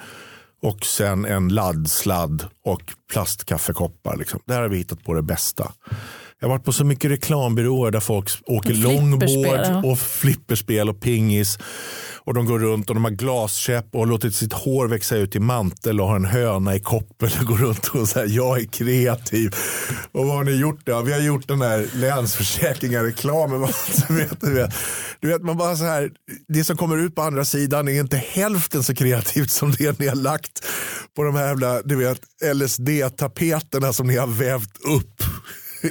och 0.62 0.86
sen 0.86 1.26
en 1.26 1.50
laddsladd 1.50 2.46
och 2.66 2.82
plastkaffekoppar. 3.12 4.18
Liksom. 4.18 4.40
Där 4.46 4.62
har 4.62 4.70
vi 4.70 4.78
hittat 4.78 5.04
på 5.04 5.14
det 5.14 5.22
bästa. 5.22 5.72
Jag 6.40 6.48
har 6.48 6.56
varit 6.56 6.66
på 6.66 6.74
så 6.74 6.86
mycket 6.86 7.12
reklambyråer 7.12 7.92
där 7.92 8.00
folk 8.00 8.30
åker 8.46 8.74
ja. 8.74 9.82
och 9.86 10.00
flipperspel 10.00 10.90
och 10.90 11.02
pingis. 11.02 11.58
Och 12.26 12.34
de 12.34 12.46
går 12.46 12.60
runt 12.60 12.90
och 12.90 12.96
de 12.96 13.04
har 13.04 13.12
glaskäpp 13.12 13.86
och 13.92 14.00
har 14.00 14.08
låtit 14.08 14.36
sitt 14.36 14.54
hår 14.54 14.88
växa 14.88 15.16
ut 15.16 15.36
i 15.36 15.40
mantel 15.40 16.02
och 16.02 16.08
har 16.08 16.16
en 16.16 16.26
höna 16.26 16.76
i 16.76 16.80
koppel 16.80 17.30
och 17.40 17.46
går 17.46 17.58
runt 17.58 17.88
och 17.88 18.10
säger 18.10 18.36
jag 18.36 18.62
är 18.62 18.66
kreativ. 18.66 19.56
Och 20.12 20.26
vad 20.26 20.36
har 20.36 20.44
ni 20.44 20.52
gjort 20.52 20.86
då? 20.86 21.02
Vi 21.02 21.14
har 21.14 21.20
gjort 21.20 21.48
den 21.48 21.62
här 21.62 21.88
Länsförsäkringar-reklamen. 21.94 23.68
du, 24.08 24.16
vet, 24.16 24.42
du, 24.42 24.54
vet, 24.54 24.76
du 25.20 25.28
vet, 25.28 25.42
man 25.42 25.58
bara 25.58 25.76
så 25.76 25.84
här, 25.84 26.12
det 26.48 26.64
som 26.64 26.78
kommer 26.78 26.98
ut 26.98 27.16
på 27.16 27.22
andra 27.22 27.46
sidan 27.46 27.88
är 27.88 28.00
inte 28.00 28.18
hälften 28.18 28.84
så 28.84 28.96
kreativt 28.96 29.52
som 29.52 29.72
det 29.72 30.00
ni 30.00 30.08
har 30.08 30.16
lagt 30.16 30.66
på 31.16 31.24
de 31.24 31.36
här 31.36 31.48
jävla 31.48 31.82
du 31.82 31.96
vet, 31.96 32.20
LSD-tapeterna 32.54 33.94
som 33.94 34.08
ni 34.08 34.18
har 34.18 34.28
vävt 34.28 34.78
upp 34.86 35.24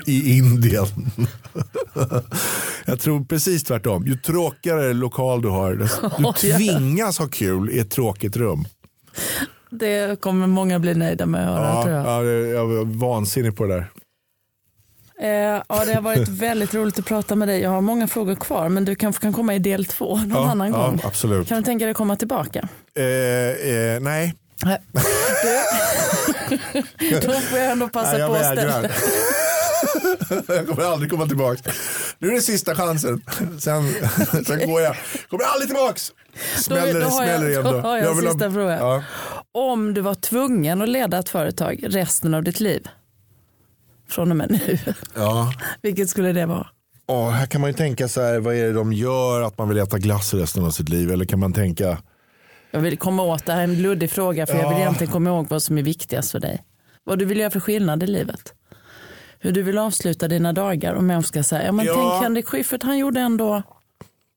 i 0.06 0.36
Indien. 0.36 0.86
Jag 2.84 3.00
tror 3.00 3.24
precis 3.24 3.64
tvärtom. 3.64 4.06
Ju 4.06 4.16
tråkigare 4.16 4.92
lokal 4.92 5.42
du 5.42 5.48
har, 5.48 5.74
du 5.74 6.32
tvingas 6.56 7.18
ha 7.18 7.26
kul 7.28 7.70
i 7.70 7.78
ett 7.78 7.90
tråkigt 7.90 8.36
rum. 8.36 8.64
Det 9.70 10.20
kommer 10.20 10.46
många 10.46 10.78
bli 10.78 10.94
nöjda 10.94 11.26
med 11.26 11.48
att 11.50 11.56
höra 11.58 11.68
Ja, 11.74 11.82
tror 11.82 11.94
jag. 11.94 12.06
ja, 12.06 12.24
jag 12.58 12.66
var 12.66 12.84
vansinnig 12.84 13.56
på 13.56 13.66
det 13.66 13.74
där. 13.74 13.86
Eh, 15.22 15.62
ja, 15.68 15.84
det 15.86 15.94
har 15.94 16.00
varit 16.02 16.28
väldigt 16.28 16.74
roligt 16.74 16.98
att 16.98 17.04
prata 17.06 17.34
med 17.36 17.48
dig. 17.48 17.60
Jag 17.60 17.70
har 17.70 17.80
många 17.80 18.08
frågor 18.08 18.34
kvar 18.34 18.68
men 18.68 18.84
du 18.84 18.94
kanske 18.94 19.22
kan 19.22 19.32
komma 19.32 19.54
i 19.54 19.58
del 19.58 19.84
två 19.84 20.16
någon 20.16 20.30
Ja, 20.30 20.50
annan 20.50 20.70
ja, 20.72 20.86
gång. 20.86 21.00
absolut. 21.04 21.48
Kan 21.48 21.58
du 21.58 21.64
tänka 21.64 21.84
dig 21.84 21.90
att 21.90 21.96
komma 21.96 22.16
tillbaka? 22.16 22.68
Eh, 22.94 23.04
eh, 23.04 24.00
nej, 24.00 24.34
då 27.22 27.32
får 27.32 27.58
jag 27.58 27.70
ändå 27.72 27.88
passa 27.88 28.10
nej 28.12 28.20
jag 28.20 28.28
på 28.30 28.34
att 28.36 28.52
ställa. 28.58 28.88
jag 30.48 30.68
kommer 30.68 30.82
aldrig 30.92 31.10
komma 31.10 31.26
tillbaka. 31.26 31.70
Nu 32.18 32.28
är 32.28 32.32
det 32.32 32.40
sista 32.40 32.74
chansen. 32.74 33.22
Sen, 33.60 33.82
sen 34.46 34.70
går 34.70 34.80
jag. 34.80 34.96
Kommer 35.30 35.44
aldrig 35.44 35.68
tillbaks. 35.68 36.12
Smäller, 36.56 36.92
då 36.92 36.98
det 36.98 37.04
har 37.04 37.24
jag- 37.24 37.28
smäller 37.38 37.48
igen 37.50 37.64
då 37.64 37.72
då. 37.72 37.78
har 37.78 37.98
jag 37.98 38.10
en 38.10 38.16
vill 38.16 38.26
ha- 38.26 38.32
sista 38.32 38.50
fråga. 38.52 38.78
Ja. 38.78 39.02
Om 39.52 39.94
du 39.94 40.00
var 40.00 40.14
tvungen 40.14 40.82
att 40.82 40.88
leda 40.88 41.18
ett 41.18 41.28
företag 41.28 41.80
resten 41.82 42.34
av 42.34 42.42
ditt 42.42 42.60
liv, 42.60 42.88
från 44.08 44.30
och 44.30 44.36
med 44.36 44.50
nu, 44.50 44.78
Ja. 45.14 45.52
vilket 45.82 46.08
skulle 46.10 46.32
det 46.32 46.46
vara? 46.46 46.66
Ja, 47.06 47.30
här 47.30 47.46
kan 47.46 47.60
man 47.60 47.70
ju 47.70 47.74
tänka 47.74 48.08
så 48.08 48.20
här, 48.20 48.38
vad 48.38 48.54
är 48.54 48.64
det 48.66 48.72
de 48.72 48.92
gör 48.92 49.42
att 49.42 49.58
man 49.58 49.68
vill 49.68 49.78
äta 49.78 49.98
glass 49.98 50.34
resten 50.34 50.64
av 50.64 50.70
sitt 50.70 50.88
liv? 50.88 51.10
Eller 51.10 51.24
kan 51.24 51.38
man 51.40 51.52
tänka, 51.52 51.98
Jag 52.70 52.80
vill 52.80 52.98
komma 52.98 53.22
åt, 53.22 53.46
det 53.46 53.52
här 53.52 53.60
är 53.60 53.64
en 53.64 53.82
luddig 53.82 54.10
fråga 54.10 54.46
för 54.46 54.54
jag 54.54 54.68
vill 54.68 54.78
Ja. 54.78 54.82
egentligen 54.82 55.12
komma 55.12 55.30
ihåg 55.30 55.46
vad 55.50 55.62
som 55.62 55.78
är 55.78 55.82
viktigast 55.82 56.30
för 56.32 56.40
dig. 56.40 56.62
Vad 57.04 57.18
du 57.18 57.24
vill 57.24 57.38
göra 57.40 57.50
för 57.50 57.60
skillnad 57.60 58.02
i 58.02 58.06
livet. 58.06 58.54
Hur 59.44 59.52
du 59.52 59.62
vill 59.62 59.78
avsluta 59.78 60.28
dina 60.28 60.52
dagar 60.52 60.94
om 60.94 61.10
jag 61.10 61.24
ska 61.24 61.42
säga, 61.42 61.64
ja 61.64 61.72
men 61.72 61.86
Ja. 61.86 61.94
tänk 61.94 62.22
Henrik 62.22 62.46
Schyffert, 62.48 62.82
han 62.82 62.98
gjorde 62.98 63.20
ändå, 63.20 63.62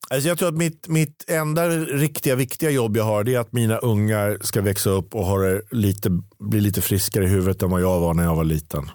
Alltså 0.10 0.28
jag 0.28 0.38
tror 0.38 0.50
att 0.50 0.56
mitt, 0.58 0.88
mitt 0.88 1.30
enda 1.30 1.70
riktiga 1.70 2.36
viktiga 2.36 2.70
jobb 2.70 2.98
jag 2.98 3.04
har 3.04 3.24
det 3.24 3.36
är 3.36 3.40
att 3.40 3.54
mina 3.54 3.78
ungar 3.78 4.38
ska 4.42 4.62
växa 4.62 4.90
upp 4.90 5.16
och 5.16 5.26
ha 5.26 5.38
lite, 5.72 6.10
bli 6.40 6.62
lite 6.62 6.82
friskare 6.82 7.24
i 7.24 7.28
huvudet 7.28 7.62
än 7.62 7.70
vad 7.70 7.82
jag 7.82 8.00
var 8.00 8.14
när 8.14 8.24
jag 8.24 8.36
var 8.36 8.44
liten. 8.44 8.92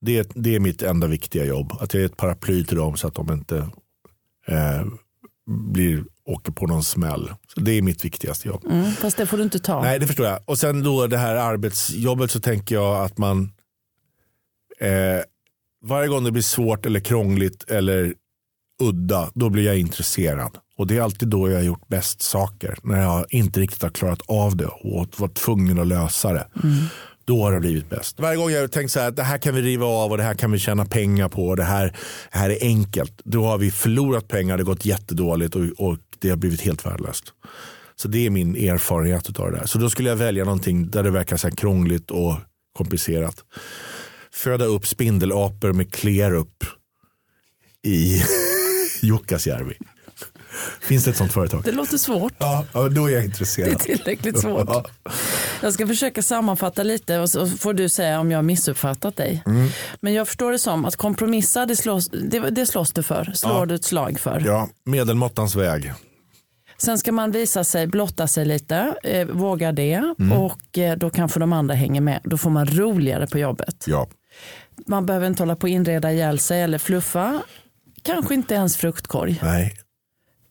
Det 0.00 0.18
är, 0.18 0.26
det 0.34 0.54
är 0.54 0.60
mitt 0.60 0.82
enda 0.82 1.06
viktiga 1.06 1.44
jobb. 1.44 1.72
Att 1.80 1.94
jag 1.94 2.00
är 2.02 2.06
ett 2.06 2.16
paraply 2.16 2.64
till 2.64 2.76
dem 2.76 2.96
så 2.96 3.08
att 3.08 3.14
de 3.14 3.32
inte 3.32 3.56
eh, 4.46 4.84
blir, 5.46 6.04
åker 6.24 6.52
på 6.52 6.66
någon 6.66 6.84
smäll. 6.84 7.30
Så 7.54 7.60
det 7.60 7.72
är 7.72 7.82
mitt 7.82 8.04
viktigaste 8.04 8.48
jobb. 8.48 8.64
mm, 8.70 8.92
fast 8.92 9.16
det 9.16 9.26
får 9.26 9.36
du 9.36 9.42
inte 9.42 9.58
ta. 9.58 9.82
Nej, 9.82 9.98
det 9.98 10.06
förstår 10.06 10.26
jag. 10.26 10.38
Och 10.44 10.58
sen 10.58 10.82
då 10.82 11.06
det 11.06 11.18
här 11.18 11.34
arbetsjobbet 11.34 12.30
så 12.30 12.40
tänker 12.40 12.74
jag 12.74 13.04
att 13.04 13.18
man 13.18 13.52
eh, 14.80 15.20
varje 15.84 16.08
gång 16.08 16.24
det 16.24 16.32
blir 16.32 16.42
svårt 16.42 16.86
eller 16.86 17.00
krångligt 17.00 17.70
eller 17.70 18.14
udda, 18.82 19.30
då 19.34 19.50
blir 19.50 19.66
jag 19.66 19.78
intresserad. 19.78 20.58
Och 20.76 20.86
det 20.86 20.96
är 20.96 21.02
alltid 21.02 21.28
då 21.28 21.50
jag 21.50 21.56
har 21.56 21.62
gjort 21.62 21.88
bäst 21.88 22.22
saker. 22.22 22.78
När 22.82 23.02
jag 23.02 23.26
inte 23.28 23.60
riktigt 23.60 23.82
har 23.82 23.90
klarat 23.90 24.22
av 24.28 24.56
det 24.56 24.66
och 24.66 25.20
var 25.20 25.28
tvungen 25.28 25.78
att 25.78 25.86
lösa 25.86 26.32
det. 26.32 26.46
Då 27.24 27.42
har 27.42 27.52
det 27.52 27.60
blivit 27.60 27.90
bäst. 27.90 28.20
Varje 28.20 28.36
gång 28.36 28.50
jag 28.50 28.60
har 28.60 28.68
tänkt 28.68 28.92
så 28.92 29.00
här, 29.00 29.10
det 29.10 29.22
här 29.22 29.38
kan 29.38 29.54
vi 29.54 29.62
riva 29.62 29.86
av 29.86 30.10
och 30.10 30.16
det 30.16 30.22
här 30.22 30.34
kan 30.34 30.52
vi 30.52 30.58
tjäna 30.58 30.84
pengar 30.84 31.28
på. 31.28 31.48
Och 31.48 31.56
det, 31.56 31.64
här, 31.64 31.96
det 32.32 32.38
här 32.38 32.50
är 32.50 32.58
enkelt. 32.60 33.20
Då 33.24 33.44
har 33.44 33.58
vi 33.58 33.70
förlorat 33.70 34.28
pengar, 34.28 34.56
det 34.56 34.62
har 34.62 34.66
gått 34.66 34.84
jättedåligt 34.84 35.56
och, 35.56 35.62
och 35.62 35.98
det 36.18 36.30
har 36.30 36.36
blivit 36.36 36.60
helt 36.60 36.86
värdelöst. 36.86 37.24
Så 37.96 38.08
det 38.08 38.26
är 38.26 38.30
min 38.30 38.56
erfarenhet 38.56 39.40
av 39.40 39.50
det 39.50 39.58
där. 39.58 39.66
Så 39.66 39.78
då 39.78 39.90
skulle 39.90 40.08
jag 40.08 40.16
välja 40.16 40.44
någonting 40.44 40.90
där 40.90 41.02
det 41.02 41.10
verkar 41.10 41.36
så 41.36 41.48
här 41.48 41.56
krångligt 41.56 42.10
och 42.10 42.34
komplicerat. 42.78 43.44
Föda 44.34 44.64
upp 44.64 44.86
spindelapor 44.86 45.72
med 45.72 45.92
Clearup 45.92 46.64
i 47.86 48.22
Jukkasjärvi. 49.00 49.74
Finns 50.80 51.04
det 51.04 51.10
ett 51.10 51.16
sånt 51.16 51.32
företag? 51.32 51.62
Det 51.64 51.72
låter 51.72 51.96
svårt. 51.98 52.32
Ja, 52.38 52.66
då 52.72 52.80
är 52.80 52.88
jag 52.88 53.06
Det 53.08 53.16
är 53.16 53.22
intresserad. 53.24 53.78
tillräckligt 53.78 54.40
svårt. 54.40 54.68
Ja. 54.68 54.84
Jag 55.62 55.72
ska 55.74 55.86
försöka 55.86 56.22
sammanfatta 56.22 56.82
lite 56.82 57.18
och 57.18 57.30
så 57.30 57.46
får 57.46 57.74
du 57.74 57.88
säga 57.88 58.20
om 58.20 58.30
jag 58.30 58.38
har 58.38 58.42
missuppfattat 58.42 59.16
dig. 59.16 59.42
Mm. 59.46 59.68
Men 60.00 60.14
jag 60.14 60.26
förstår 60.28 60.52
det 60.52 60.58
som 60.58 60.84
att 60.84 60.96
kompromissa, 60.96 61.66
det 61.66 61.76
slås, 61.76 62.08
det, 62.08 62.40
det 62.50 62.66
slåss 62.66 62.92
du 62.92 63.02
för, 63.02 63.32
slår 63.34 63.52
Ja. 63.58 63.66
du 63.66 63.74
ett 63.74 63.84
slag 63.84 64.20
för. 64.20 64.42
Ja, 64.46 64.68
medelmåttans 64.84 65.54
väg. 65.56 65.92
Sen 66.78 66.98
ska 66.98 67.12
man 67.12 67.30
visa 67.30 67.64
sig, 67.64 67.86
blotta 67.86 68.26
sig 68.26 68.44
lite, 68.44 68.94
eh, 69.04 69.26
våga 69.26 69.72
det 69.72 69.92
Mm. 70.18 70.32
och 70.32 70.78
eh, 70.78 70.96
då 70.98 71.10
kanske 71.10 71.40
de 71.40 71.52
andra 71.52 71.74
hänger 71.74 72.00
med. 72.00 72.20
Då 72.24 72.38
får 72.38 72.50
man 72.50 72.66
roligare 72.66 73.26
på 73.26 73.38
jobbet. 73.38 73.84
Ja. 73.86 74.08
Man 74.86 75.06
behöver 75.06 75.26
inte 75.26 75.42
hålla 75.42 75.56
på 75.56 75.66
att 75.66 75.70
inreda 75.70 76.12
ihjäl 76.12 76.38
sig 76.38 76.62
eller 76.62 76.78
fluffa. 76.78 77.42
Kanske 78.02 78.34
inte 78.34 78.54
ens 78.54 78.76
fruktkorg. 78.76 79.40
Nej, 79.42 79.76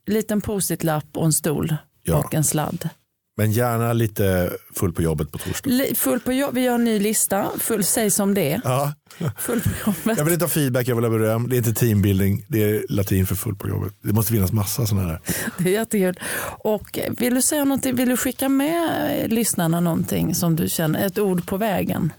Liten 0.08 0.42
post-it-lapp 0.42 1.06
och 1.18 1.26
en 1.26 1.34
stol 1.34 1.76
Ja. 2.04 2.18
och 2.18 2.34
en 2.36 2.44
sladd. 2.44 2.90
men 3.38 3.52
gärna 3.52 3.94
lite 3.94 4.54
full 4.76 4.94
på 4.94 5.02
jobbet 5.02 5.32
på 5.32 5.38
torsdag. 5.38 5.70
Full 5.96 6.20
på 6.20 6.34
jobb, 6.34 6.54
vi 6.54 6.62
gör 6.62 6.76
en 6.76 6.84
ny 6.84 7.00
lista. 7.00 7.48
Full, 7.60 7.84
säg 7.84 8.12
som 8.12 8.34
det 8.34 8.52
är. 8.54 8.62
Ja. 8.64 8.94
Full 9.38 9.62
på 9.62 9.70
jobbet. 9.86 10.18
Jag 10.18 10.24
vill 10.26 10.34
inte 10.34 10.46
ha 10.46 10.50
feedback, 10.50 10.88
jag 10.88 10.96
vill 10.96 11.04
ha 11.06 11.12
beröm. 11.12 11.50
Det 11.50 11.56
är 11.56 11.58
inte 11.58 11.74
teambuilding, 11.74 12.46
det 12.48 12.64
är 12.64 12.86
latin 12.90 13.28
för 13.28 13.36
full 13.36 13.56
på 13.56 13.68
jobbet. 13.70 13.94
Det 14.02 14.14
måste 14.14 14.32
finnas 14.34 14.52
massa 14.52 14.86
sådana 14.86 15.08
här. 15.08 15.20
Det 15.58 15.70
är 15.70 15.74
jättekul. 15.74 16.20
Och 16.60 17.00
vill 17.18 17.34
du 17.36 17.42
säga 17.42 17.64
någonting, 17.64 17.96
vill 17.96 18.10
du 18.10 18.18
skicka 18.18 18.50
med 18.50 19.22
eh, 19.22 19.28
lyssnarna 19.28 19.80
någonting 19.80 20.36
som 20.36 20.56
du 20.56 20.70
känner, 20.70 21.06
ett 21.06 21.20
ord 21.20 21.46
på 21.48 21.58
vägen? 21.58 22.14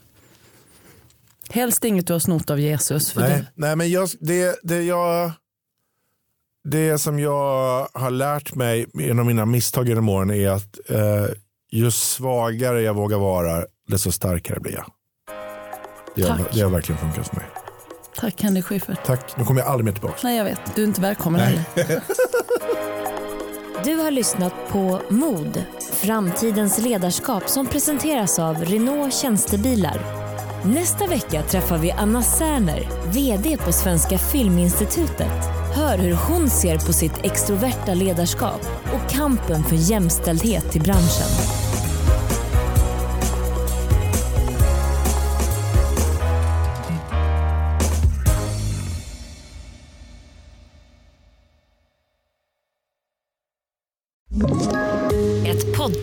Helst 1.53 1.85
inget 1.85 2.07
du 2.07 2.13
har 2.13 2.21
snott 2.21 2.51
av 2.51 2.61
Jesus. 2.61 3.13
För 3.13 3.21
Nej, 3.21 3.31
det, 3.31 3.47
nej 3.55 3.77
men 3.77 3.91
jag, 3.91 4.09
det, 4.21 4.59
det, 4.63 4.83
jag, 4.83 5.33
det 6.65 6.99
som 6.99 7.19
jag 7.19 7.89
har 7.93 8.11
lärt 8.11 8.55
mig 8.55 8.87
genom 8.95 9.27
mina 9.27 9.47
misstag 9.47 9.89
genom 9.89 10.09
åren 10.09 10.31
är 10.31 10.51
att 10.51 10.91
eh, 10.91 11.27
ju 11.73 11.91
svagare 11.91 12.83
jag 12.83 12.95
vågar 12.95 13.19
vara, 13.19 13.65
desto 13.89 14.13
starkare 14.13 14.61
blir 14.61 14.73
jag. 14.73 14.87
Det 16.17 16.23
har, 16.23 16.39
Tack. 16.39 16.55
det 16.55 16.61
har 16.61 16.71
verkligen 16.71 16.99
funkat 16.99 17.29
för 17.29 17.37
mig. 17.37 17.45
tack 18.17 18.43
Henrik 18.43 18.65
Schyffert. 18.65 19.05
Tack, 19.05 19.37
nu 19.37 19.45
kommer 19.45 19.61
jag 19.61 19.69
aldrig 19.71 19.85
mer 19.85 19.93
tillbaka. 19.93 20.17
Nej 20.23 20.37
jag 20.37 20.45
vet, 20.45 20.61
du 20.75 20.83
är 20.83 20.87
inte 20.87 21.01
välkommen 21.01 21.41
heller. 21.41 21.65
Du 23.85 23.95
har 23.95 24.11
lyssnat 24.11 24.53
på 24.69 25.01
Mod, 25.09 25.65
framtidens 25.93 26.79
ledarskap 26.79 27.49
som 27.49 27.67
presenteras 27.67 28.39
av 28.39 28.57
Renault 28.65 29.15
Tjänstebilar. 29.15 30.30
Nästa 30.65 31.07
vecka 31.07 31.43
träffar 31.43 31.79
vi 31.79 31.91
Anna 31.91 32.23
Särner, 32.23 32.89
VD 33.13 33.57
på 33.57 33.73
Svenska 33.73 34.19
Filminstitutet. 34.19 35.45
Hör 35.75 35.99
hur 35.99 36.15
hon 36.15 36.51
ser 36.51 36.79
på 36.79 36.93
sitt 36.93 37.25
extroverta 37.25 37.95
ledarskap 37.95 38.67
och 38.95 39.11
kampen 39.11 39.65
för 39.65 39.77
jämställdhet 39.77 40.77
i 40.77 40.81
branschen. 40.81 41.60